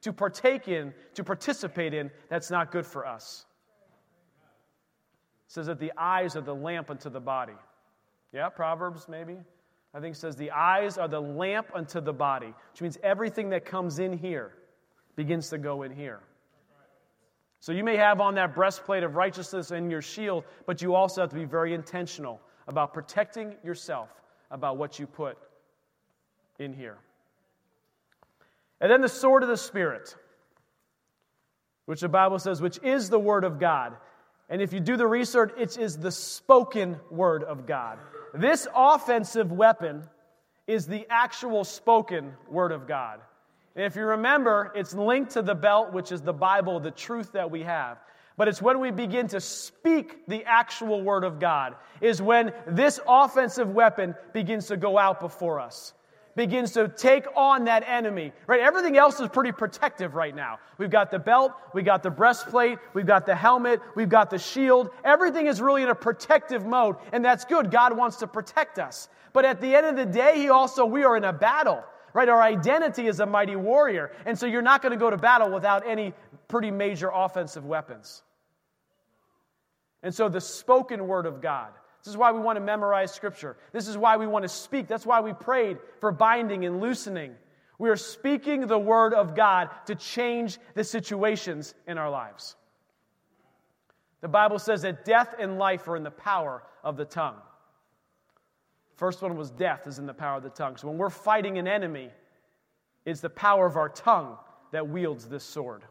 to 0.00 0.12
partake 0.12 0.66
in, 0.66 0.92
to 1.14 1.22
participate 1.22 1.94
in, 1.94 2.10
that's 2.28 2.50
not 2.50 2.72
good 2.72 2.84
for 2.84 3.06
us. 3.06 3.46
It 5.46 5.52
says 5.52 5.66
that 5.66 5.78
the 5.78 5.92
eyes 5.96 6.34
are 6.34 6.40
the 6.40 6.54
lamp 6.54 6.90
unto 6.90 7.10
the 7.10 7.20
body. 7.20 7.54
Yeah, 8.32 8.48
Proverbs 8.48 9.08
maybe? 9.08 9.36
I 9.94 10.00
think 10.00 10.16
says 10.16 10.34
the 10.36 10.50
eyes 10.50 10.98
are 10.98 11.08
the 11.08 11.20
lamp 11.20 11.68
unto 11.74 12.00
the 12.00 12.12
body, 12.14 12.54
which 12.72 12.80
means 12.80 12.98
everything 13.02 13.50
that 13.50 13.64
comes 13.64 13.98
in 13.98 14.16
here 14.16 14.52
begins 15.14 15.50
to 15.50 15.58
go 15.58 15.82
in 15.82 15.92
here. 15.92 16.20
So 17.62 17.70
you 17.70 17.84
may 17.84 17.96
have 17.96 18.20
on 18.20 18.34
that 18.34 18.56
breastplate 18.56 19.04
of 19.04 19.14
righteousness 19.14 19.70
and 19.70 19.88
your 19.88 20.02
shield, 20.02 20.42
but 20.66 20.82
you 20.82 20.96
also 20.96 21.20
have 21.20 21.30
to 21.30 21.36
be 21.36 21.44
very 21.44 21.74
intentional 21.74 22.40
about 22.66 22.92
protecting 22.92 23.54
yourself 23.62 24.08
about 24.50 24.78
what 24.78 24.98
you 24.98 25.06
put 25.06 25.38
in 26.58 26.72
here. 26.72 26.98
And 28.80 28.90
then 28.90 29.00
the 29.00 29.08
sword 29.08 29.44
of 29.44 29.48
the 29.48 29.56
Spirit, 29.56 30.16
which 31.86 32.00
the 32.00 32.08
Bible 32.08 32.40
says, 32.40 32.60
which 32.60 32.80
is 32.82 33.10
the 33.10 33.20
Word 33.20 33.44
of 33.44 33.60
God. 33.60 33.96
And 34.48 34.60
if 34.60 34.72
you 34.72 34.80
do 34.80 34.96
the 34.96 35.06
research, 35.06 35.52
it 35.56 35.78
is 35.78 35.96
the 35.96 36.10
spoken 36.10 36.96
word 37.12 37.44
of 37.44 37.64
God. 37.64 38.00
This 38.34 38.66
offensive 38.74 39.52
weapon 39.52 40.02
is 40.66 40.88
the 40.88 41.06
actual 41.08 41.62
spoken 41.62 42.32
word 42.50 42.72
of 42.72 42.88
God. 42.88 43.20
And 43.74 43.84
if 43.84 43.96
you 43.96 44.04
remember, 44.04 44.72
it's 44.74 44.94
linked 44.94 45.32
to 45.32 45.42
the 45.42 45.54
belt, 45.54 45.92
which 45.92 46.12
is 46.12 46.20
the 46.20 46.32
Bible, 46.32 46.78
the 46.80 46.90
truth 46.90 47.32
that 47.32 47.50
we 47.50 47.62
have. 47.62 47.98
But 48.36 48.48
it's 48.48 48.62
when 48.62 48.80
we 48.80 48.90
begin 48.90 49.28
to 49.28 49.40
speak 49.40 50.26
the 50.26 50.44
actual 50.44 51.02
word 51.02 51.24
of 51.24 51.38
God, 51.38 51.76
is 52.00 52.20
when 52.20 52.52
this 52.66 53.00
offensive 53.06 53.70
weapon 53.70 54.14
begins 54.32 54.66
to 54.66 54.76
go 54.76 54.98
out 54.98 55.20
before 55.20 55.60
us 55.60 55.94
begins 56.36 56.72
to 56.72 56.88
take 56.88 57.26
on 57.36 57.64
that 57.64 57.84
enemy, 57.86 58.32
right? 58.46 58.60
Everything 58.60 58.96
else 58.96 59.20
is 59.20 59.28
pretty 59.28 59.52
protective 59.52 60.14
right 60.14 60.34
now. 60.34 60.58
We've 60.78 60.90
got 60.90 61.10
the 61.10 61.18
belt, 61.18 61.52
we've 61.74 61.84
got 61.84 62.02
the 62.02 62.10
breastplate, 62.10 62.78
we've 62.94 63.06
got 63.06 63.26
the 63.26 63.34
helmet, 63.34 63.80
we've 63.94 64.08
got 64.08 64.30
the 64.30 64.38
shield. 64.38 64.90
Everything 65.04 65.46
is 65.46 65.60
really 65.60 65.82
in 65.82 65.88
a 65.88 65.94
protective 65.94 66.64
mode, 66.64 66.96
and 67.12 67.24
that's 67.24 67.44
good. 67.44 67.70
God 67.70 67.96
wants 67.96 68.16
to 68.18 68.26
protect 68.26 68.78
us. 68.78 69.08
But 69.32 69.44
at 69.44 69.60
the 69.60 69.74
end 69.74 69.86
of 69.86 69.96
the 69.96 70.06
day, 70.06 70.34
He 70.36 70.48
also, 70.48 70.84
we 70.86 71.04
are 71.04 71.16
in 71.16 71.24
a 71.24 71.32
battle, 71.32 71.82
right? 72.14 72.28
Our 72.28 72.42
identity 72.42 73.06
is 73.06 73.20
a 73.20 73.26
mighty 73.26 73.56
warrior. 73.56 74.12
And 74.26 74.38
so 74.38 74.46
you're 74.46 74.62
not 74.62 74.82
going 74.82 74.92
to 74.92 74.98
go 74.98 75.10
to 75.10 75.16
battle 75.16 75.50
without 75.50 75.86
any 75.86 76.14
pretty 76.48 76.70
major 76.70 77.10
offensive 77.12 77.64
weapons. 77.64 78.22
And 80.02 80.14
so 80.14 80.28
the 80.28 80.40
spoken 80.40 81.06
word 81.06 81.26
of 81.26 81.40
God 81.40 81.72
this 82.02 82.10
is 82.10 82.16
why 82.16 82.32
we 82.32 82.40
want 82.40 82.56
to 82.56 82.60
memorize 82.60 83.14
Scripture. 83.14 83.56
This 83.72 83.86
is 83.86 83.96
why 83.96 84.16
we 84.16 84.26
want 84.26 84.42
to 84.42 84.48
speak. 84.48 84.88
That's 84.88 85.06
why 85.06 85.20
we 85.20 85.32
prayed 85.32 85.78
for 86.00 86.10
binding 86.10 86.64
and 86.64 86.80
loosening. 86.80 87.36
We 87.78 87.90
are 87.90 87.96
speaking 87.96 88.66
the 88.66 88.78
Word 88.78 89.14
of 89.14 89.36
God 89.36 89.70
to 89.86 89.94
change 89.94 90.58
the 90.74 90.82
situations 90.82 91.74
in 91.86 91.98
our 91.98 92.10
lives. 92.10 92.56
The 94.20 94.28
Bible 94.28 94.58
says 94.58 94.82
that 94.82 95.04
death 95.04 95.36
and 95.38 95.58
life 95.58 95.86
are 95.86 95.96
in 95.96 96.02
the 96.02 96.10
power 96.10 96.64
of 96.82 96.96
the 96.96 97.04
tongue. 97.04 97.36
First 99.02 99.20
one 99.20 99.36
was 99.36 99.50
death 99.50 99.88
is 99.88 99.98
in 99.98 100.06
the 100.06 100.14
power 100.14 100.36
of 100.36 100.44
the 100.44 100.50
tongue. 100.50 100.76
So 100.76 100.86
when 100.86 100.96
we're 100.96 101.10
fighting 101.10 101.58
an 101.58 101.66
enemy, 101.66 102.08
it's 103.04 103.20
the 103.20 103.28
power 103.28 103.66
of 103.66 103.76
our 103.76 103.88
tongue 103.88 104.36
that 104.70 104.88
wields 104.88 105.26
this 105.26 105.42
sword. 105.42 105.82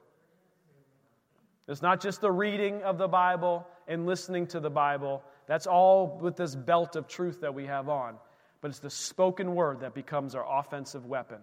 It's 1.68 1.82
not 1.82 2.00
just 2.00 2.22
the 2.22 2.32
reading 2.32 2.82
of 2.84 2.98
the 2.98 3.10
Bible 3.10 3.68
and 3.90 4.06
listening 4.06 4.48
to 4.48 4.62
the 4.62 4.70
Bible, 4.70 5.22
that's 5.46 5.68
all 5.68 6.20
with 6.22 6.38
this 6.38 6.56
belt 6.56 6.96
of 6.96 7.06
truth 7.06 7.42
that 7.42 7.54
we 7.54 7.66
have 7.66 7.90
on. 7.90 8.16
But 8.62 8.70
it's 8.70 8.80
the 8.80 8.90
spoken 8.90 9.56
word 9.56 9.82
that 9.82 9.94
becomes 9.94 10.34
our 10.34 10.60
offensive 10.60 11.06
weapon 11.06 11.40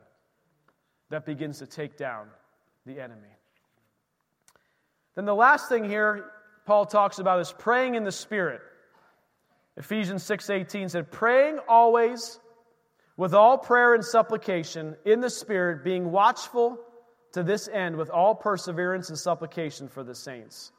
that 1.10 1.26
begins 1.26 1.58
to 1.58 1.66
take 1.66 1.98
down 1.98 2.28
the 2.86 2.98
enemy. 2.98 3.36
Then 5.16 5.26
the 5.26 5.34
last 5.34 5.68
thing 5.68 5.84
here 5.84 6.30
Paul 6.64 6.86
talks 6.86 7.18
about 7.18 7.40
is 7.40 7.52
praying 7.52 7.94
in 7.94 8.04
the 8.04 8.12
spirit. 8.12 8.62
Ephesians 9.78 10.24
6:18 10.24 10.88
said 10.88 11.12
praying 11.12 11.60
always 11.68 12.40
with 13.16 13.32
all 13.32 13.56
prayer 13.56 13.94
and 13.94 14.04
supplication 14.04 14.96
in 15.04 15.20
the 15.20 15.30
spirit 15.30 15.84
being 15.84 16.10
watchful 16.10 16.78
to 17.32 17.44
this 17.44 17.68
end 17.68 17.96
with 17.96 18.10
all 18.10 18.34
perseverance 18.34 19.08
and 19.08 19.18
supplication 19.18 19.88
for 19.88 20.02
the 20.02 20.14
saints. 20.14 20.72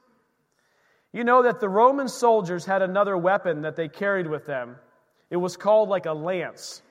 You 1.14 1.24
know 1.24 1.44
that 1.44 1.62
the 1.62 1.70
Roman 1.70 2.10
soldiers 2.10 2.66
had 2.66 2.82
another 2.82 3.18
weapon 3.18 3.62
that 3.62 3.78
they 3.78 3.88
carried 3.88 4.28
with 4.28 4.46
them. 4.46 4.76
It 5.30 5.38
was 5.38 5.56
called 5.56 5.88
like 5.88 6.06
a 6.06 6.14
lance. 6.14 6.82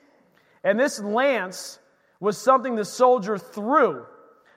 And 0.64 0.80
this 0.80 0.98
lance 1.00 1.78
was 2.20 2.38
something 2.38 2.74
the 2.74 2.84
soldier 2.84 3.36
threw. 3.36 4.06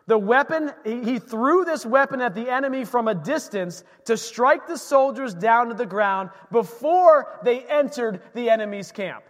The 0.08 0.18
weapon, 0.18 0.72
he 0.84 1.20
threw 1.20 1.64
this 1.64 1.86
weapon 1.86 2.22
at 2.22 2.34
the 2.34 2.50
enemy 2.50 2.86
from 2.86 3.08
a 3.08 3.16
distance 3.16 3.84
to 4.06 4.18
strike 4.18 4.68
the 4.68 4.78
soldiers 4.78 5.34
down 5.34 5.70
to 5.70 5.74
the 5.74 5.86
ground 5.86 6.32
before 6.52 7.40
they 7.44 7.62
entered 7.62 8.22
the 8.34 8.50
enemy's 8.50 8.92
camp. 8.92 9.24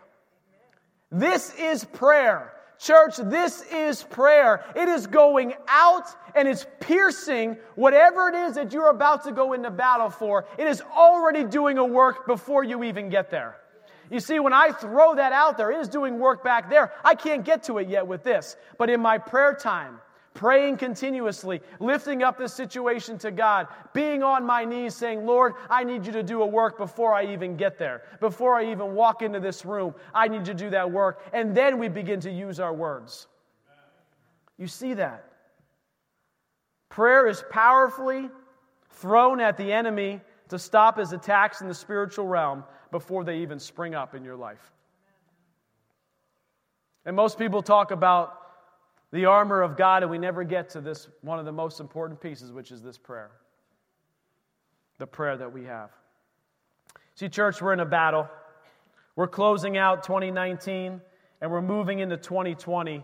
This 1.11 1.53
is 1.55 1.83
prayer. 1.83 2.53
Church, 2.79 3.17
this 3.17 3.61
is 3.71 4.01
prayer. 4.01 4.65
It 4.75 4.89
is 4.89 5.05
going 5.05 5.53
out 5.67 6.07
and 6.33 6.47
it's 6.47 6.65
piercing 6.79 7.57
whatever 7.75 8.29
it 8.29 8.35
is 8.35 8.55
that 8.55 8.73
you're 8.73 8.89
about 8.89 9.23
to 9.25 9.31
go 9.31 9.53
into 9.53 9.69
battle 9.69 10.09
for. 10.09 10.47
It 10.57 10.67
is 10.67 10.81
already 10.81 11.43
doing 11.43 11.77
a 11.77 11.85
work 11.85 12.25
before 12.25 12.63
you 12.63 12.83
even 12.83 13.09
get 13.09 13.29
there. 13.29 13.57
You 14.09 14.19
see, 14.19 14.39
when 14.39 14.51
I 14.51 14.71
throw 14.71 15.13
that 15.15 15.31
out 15.31 15.57
there, 15.57 15.71
it 15.71 15.79
is 15.79 15.89
doing 15.89 16.17
work 16.17 16.43
back 16.43 16.69
there. 16.71 16.91
I 17.03 17.13
can't 17.13 17.45
get 17.45 17.63
to 17.63 17.77
it 17.77 17.87
yet 17.87 18.07
with 18.07 18.23
this. 18.23 18.57
But 18.79 18.89
in 18.89 18.99
my 18.99 19.19
prayer 19.19 19.53
time, 19.53 19.99
praying 20.33 20.77
continuously, 20.77 21.61
lifting 21.79 22.23
up 22.23 22.37
this 22.37 22.53
situation 22.53 23.17
to 23.19 23.31
God, 23.31 23.67
being 23.93 24.23
on 24.23 24.45
my 24.45 24.63
knees 24.63 24.95
saying, 24.95 25.25
Lord, 25.25 25.53
I 25.69 25.83
need 25.83 26.05
you 26.05 26.11
to 26.13 26.23
do 26.23 26.41
a 26.41 26.45
work 26.45 26.77
before 26.77 27.13
I 27.13 27.33
even 27.33 27.57
get 27.57 27.77
there, 27.77 28.03
before 28.19 28.55
I 28.55 28.71
even 28.71 28.93
walk 28.93 29.21
into 29.21 29.39
this 29.39 29.65
room. 29.65 29.93
I 30.13 30.27
need 30.27 30.39
you 30.39 30.53
to 30.53 30.53
do 30.53 30.69
that 30.69 30.89
work. 30.89 31.21
And 31.33 31.55
then 31.55 31.77
we 31.77 31.89
begin 31.89 32.19
to 32.21 32.31
use 32.31 32.59
our 32.59 32.73
words. 32.73 33.27
You 34.57 34.67
see 34.67 34.93
that? 34.93 35.25
Prayer 36.89 37.27
is 37.27 37.43
powerfully 37.49 38.29
thrown 38.89 39.39
at 39.39 39.57
the 39.57 39.71
enemy 39.71 40.21
to 40.49 40.59
stop 40.59 40.97
his 40.97 41.13
attacks 41.13 41.61
in 41.61 41.67
the 41.67 41.73
spiritual 41.73 42.27
realm 42.27 42.63
before 42.91 43.23
they 43.23 43.39
even 43.39 43.59
spring 43.59 43.95
up 43.95 44.13
in 44.13 44.23
your 44.23 44.35
life. 44.35 44.71
And 47.05 47.15
most 47.15 47.39
people 47.39 47.63
talk 47.63 47.91
about 47.91 48.40
the 49.11 49.25
armor 49.25 49.61
of 49.61 49.75
God, 49.75 50.03
and 50.03 50.11
we 50.11 50.17
never 50.17 50.43
get 50.43 50.69
to 50.69 50.81
this 50.81 51.07
one 51.21 51.37
of 51.39 51.45
the 51.45 51.51
most 51.51 51.79
important 51.79 52.19
pieces, 52.19 52.51
which 52.51 52.71
is 52.71 52.81
this 52.81 52.97
prayer. 52.97 53.31
The 54.99 55.07
prayer 55.07 55.35
that 55.37 55.51
we 55.51 55.65
have. 55.65 55.89
See, 57.15 57.27
church, 57.27 57.61
we're 57.61 57.73
in 57.73 57.81
a 57.81 57.85
battle. 57.85 58.29
We're 59.15 59.27
closing 59.27 59.77
out 59.77 60.03
2019 60.03 61.01
and 61.41 61.51
we're 61.51 61.61
moving 61.61 61.99
into 61.99 62.17
2020. 62.17 62.93
And 62.95 63.03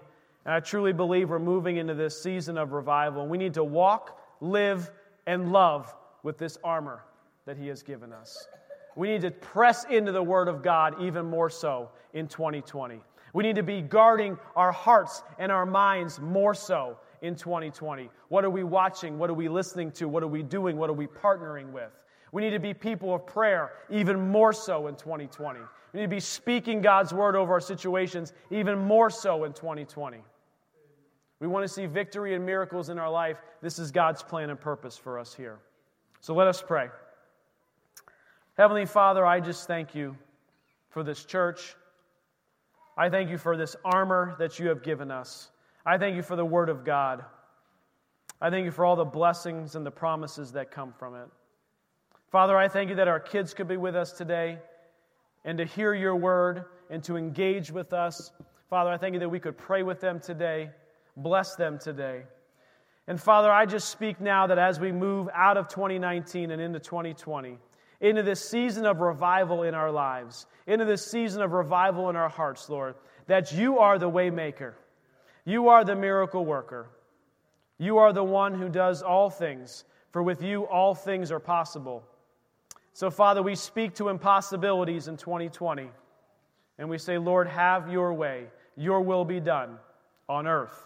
I 0.53 0.59
truly 0.59 0.93
believe 0.93 1.29
we're 1.29 1.39
moving 1.39 1.77
into 1.77 1.93
this 1.93 2.21
season 2.21 2.57
of 2.57 2.71
revival. 2.71 3.23
And 3.23 3.31
we 3.31 3.37
need 3.37 3.55
to 3.55 3.63
walk, 3.63 4.21
live, 4.39 4.89
and 5.25 5.51
love 5.51 5.93
with 6.23 6.37
this 6.37 6.57
armor 6.63 7.03
that 7.45 7.57
He 7.57 7.67
has 7.67 7.83
given 7.83 8.13
us. 8.13 8.47
We 8.95 9.09
need 9.09 9.21
to 9.21 9.31
press 9.31 9.85
into 9.85 10.11
the 10.11 10.23
Word 10.23 10.47
of 10.47 10.63
God 10.63 11.01
even 11.01 11.25
more 11.25 11.49
so 11.49 11.89
in 12.13 12.27
2020. 12.27 13.01
We 13.33 13.43
need 13.43 13.55
to 13.55 13.63
be 13.63 13.81
guarding 13.81 14.37
our 14.55 14.71
hearts 14.71 15.23
and 15.37 15.51
our 15.51 15.65
minds 15.65 16.19
more 16.19 16.53
so 16.53 16.97
in 17.21 17.35
2020. 17.35 18.09
What 18.29 18.45
are 18.45 18.49
we 18.49 18.63
watching? 18.63 19.17
What 19.17 19.29
are 19.29 19.35
we 19.35 19.49
listening 19.49 19.91
to? 19.93 20.07
What 20.07 20.23
are 20.23 20.27
we 20.27 20.43
doing? 20.43 20.77
What 20.77 20.89
are 20.89 20.93
we 20.93 21.07
partnering 21.07 21.71
with? 21.71 21.91
We 22.31 22.41
need 22.41 22.51
to 22.51 22.59
be 22.59 22.73
people 22.73 23.13
of 23.13 23.25
prayer 23.25 23.71
even 23.89 24.29
more 24.29 24.53
so 24.53 24.87
in 24.87 24.95
2020. 24.95 25.59
We 25.93 25.99
need 25.99 26.05
to 26.05 26.09
be 26.09 26.19
speaking 26.19 26.81
God's 26.81 27.13
word 27.13 27.35
over 27.35 27.53
our 27.53 27.61
situations 27.61 28.33
even 28.51 28.77
more 28.77 29.09
so 29.09 29.45
in 29.45 29.53
2020. 29.53 30.19
We 31.39 31.47
want 31.47 31.63
to 31.63 31.67
see 31.67 31.85
victory 31.85 32.33
and 32.33 32.45
miracles 32.45 32.89
in 32.89 32.97
our 32.97 33.09
life. 33.09 33.37
This 33.61 33.79
is 33.79 33.91
God's 33.91 34.23
plan 34.23 34.49
and 34.49 34.59
purpose 34.59 34.97
for 34.97 35.19
us 35.19 35.33
here. 35.33 35.59
So 36.19 36.33
let 36.33 36.47
us 36.47 36.61
pray. 36.65 36.89
Heavenly 38.57 38.85
Father, 38.85 39.25
I 39.25 39.39
just 39.39 39.67
thank 39.67 39.93
you 39.93 40.17
for 40.89 41.03
this 41.03 41.23
church. 41.23 41.75
I 42.97 43.09
thank 43.09 43.29
you 43.29 43.37
for 43.37 43.55
this 43.55 43.75
armor 43.85 44.35
that 44.39 44.57
you 44.57 44.69
have 44.69 44.81
given 44.81 45.11
us. 45.11 45.49
I 45.85 45.99
thank 45.99 46.15
you 46.15 46.23
for 46.23 46.35
the 46.35 46.45
Word 46.45 46.69
of 46.69 46.83
God. 46.83 47.23
I 48.41 48.49
thank 48.49 48.65
you 48.65 48.71
for 48.71 48.85
all 48.85 48.95
the 48.95 49.05
blessings 49.05 49.75
and 49.75 49.85
the 49.85 49.91
promises 49.91 50.51
that 50.53 50.71
come 50.71 50.93
from 50.97 51.15
it. 51.15 51.27
Father, 52.31 52.57
I 52.57 52.67
thank 52.67 52.89
you 52.89 52.95
that 52.95 53.07
our 53.07 53.19
kids 53.19 53.53
could 53.53 53.67
be 53.67 53.77
with 53.77 53.95
us 53.95 54.11
today 54.11 54.57
and 55.45 55.57
to 55.59 55.65
hear 55.65 55.93
your 55.93 56.15
word 56.15 56.65
and 56.89 57.03
to 57.05 57.17
engage 57.17 57.71
with 57.71 57.93
us. 57.93 58.31
Father, 58.69 58.89
I 58.89 58.97
thank 58.97 59.13
you 59.13 59.19
that 59.21 59.29
we 59.29 59.39
could 59.39 59.57
pray 59.57 59.81
with 59.81 60.01
them 60.01 60.19
today, 60.19 60.71
bless 61.15 61.55
them 61.55 61.79
today. 61.79 62.23
And 63.07 63.19
Father, 63.19 63.49
I 63.51 63.65
just 63.65 63.89
speak 63.89 64.19
now 64.19 64.47
that 64.47 64.57
as 64.57 64.79
we 64.79 64.91
move 64.91 65.29
out 65.33 65.55
of 65.55 65.69
2019 65.69 66.51
and 66.51 66.61
into 66.61 66.79
2020, 66.79 67.57
into 67.99 68.23
this 68.23 68.47
season 68.47 68.85
of 68.85 68.99
revival 68.99 69.63
in 69.63 69.73
our 69.73 69.91
lives, 69.91 70.45
into 70.67 70.85
this 70.85 71.09
season 71.09 71.41
of 71.41 71.51
revival 71.51 72.09
in 72.09 72.15
our 72.15 72.29
hearts, 72.29 72.69
Lord, 72.69 72.95
that 73.27 73.51
you 73.51 73.79
are 73.79 73.97
the 73.97 74.09
waymaker. 74.09 74.73
You 75.45 75.69
are 75.69 75.83
the 75.83 75.95
miracle 75.95 76.45
worker. 76.45 76.89
You 77.77 77.97
are 77.99 78.13
the 78.13 78.23
one 78.23 78.53
who 78.53 78.69
does 78.69 79.01
all 79.01 79.29
things, 79.29 79.85
for 80.11 80.23
with 80.23 80.41
you 80.41 80.63
all 80.63 80.95
things 80.95 81.31
are 81.31 81.39
possible. 81.39 82.03
So, 82.93 83.11
Father, 83.11 83.43
we 83.43 83.55
speak 83.55 83.95
to 83.95 84.09
impossibilities 84.09 85.07
in 85.07 85.17
2020, 85.17 85.89
and 86.79 86.89
we 86.89 86.97
say, 86.97 87.17
Lord, 87.17 87.47
have 87.47 87.91
your 87.91 88.13
way. 88.13 88.47
Your 88.75 89.01
will 89.01 89.25
be 89.25 89.39
done 89.39 89.77
on 90.27 90.47
earth 90.47 90.83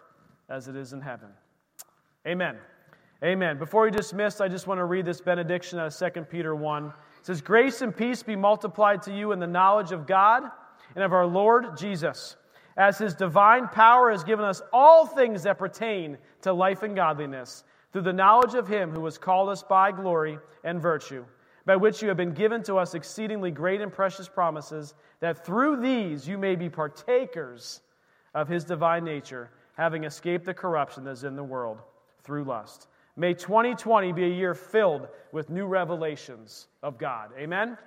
as 0.50 0.68
it 0.68 0.76
is 0.76 0.94
in 0.94 1.02
heaven. 1.02 1.30
Amen. 2.28 2.58
Amen. 3.24 3.58
Before 3.58 3.84
we 3.84 3.92
dismiss, 3.92 4.42
I 4.42 4.48
just 4.48 4.66
want 4.66 4.80
to 4.80 4.86
read 4.86 5.06
this 5.06 5.22
benediction 5.22 5.78
out 5.78 6.02
of 6.02 6.14
2 6.14 6.22
Peter 6.22 6.56
1. 6.56 6.88
It 6.88 6.94
says, 7.22 7.42
Grace 7.42 7.82
and 7.82 7.96
peace 7.96 8.24
be 8.24 8.36
multiplied 8.36 9.04
to 9.04 9.16
you 9.16 9.32
in 9.32 9.40
the 9.40 9.48
knowledge 9.48 9.92
of 9.92 10.08
God 10.08 10.44
and 10.96 11.04
of 11.04 11.14
our 11.14 11.28
Lord 11.28 11.78
Jesus, 11.78 12.36
as 12.78 12.98
his 12.98 13.14
divine 13.14 13.68
power 13.68 14.10
has 14.10 14.24
given 14.24 14.44
us 14.44 14.62
all 14.74 15.06
things 15.06 15.44
that 15.44 15.60
pertain 15.60 16.18
to 16.42 16.52
life 16.52 16.82
and 16.82 16.96
godliness, 16.96 17.64
through 17.94 18.02
the 18.02 18.14
knowledge 18.14 18.56
of 18.56 18.68
him 18.68 18.90
who 18.90 19.06
has 19.06 19.18
called 19.18 19.50
us 19.50 19.62
by 19.62 19.92
glory 19.92 20.40
and 20.64 20.82
virtue 20.82 21.24
by 21.66 21.76
which 21.76 22.02
you 22.02 22.08
have 22.08 22.18
been 22.18 22.34
given 22.34 22.64
to 22.64 22.78
us 22.78 22.96
exceedingly 22.96 23.52
great 23.52 23.82
and 23.82 23.92
precious 23.92 24.28
promises, 24.28 24.94
that 25.20 25.46
through 25.46 25.78
these 25.78 26.28
you 26.28 26.38
may 26.38 26.56
be 26.56 26.70
partakers 26.70 27.82
of 28.34 28.48
his 28.48 28.64
divine 28.64 29.04
nature, 29.04 29.50
having 29.76 30.04
escaped 30.04 30.46
the 30.46 30.54
corruption 30.54 31.04
that 31.04 31.12
is 31.12 31.24
in 31.24 31.36
the 31.36 31.44
world 31.44 31.80
through 32.24 32.44
lust. 32.44 32.88
May 33.16 33.34
2020 33.34 34.14
be 34.14 34.24
a 34.26 34.30
year 34.30 34.54
filled 34.54 35.08
with 35.32 35.50
new 35.50 35.66
revelations 35.66 36.68
of 36.82 36.98
God. 36.98 37.32
Amen? 37.38 37.78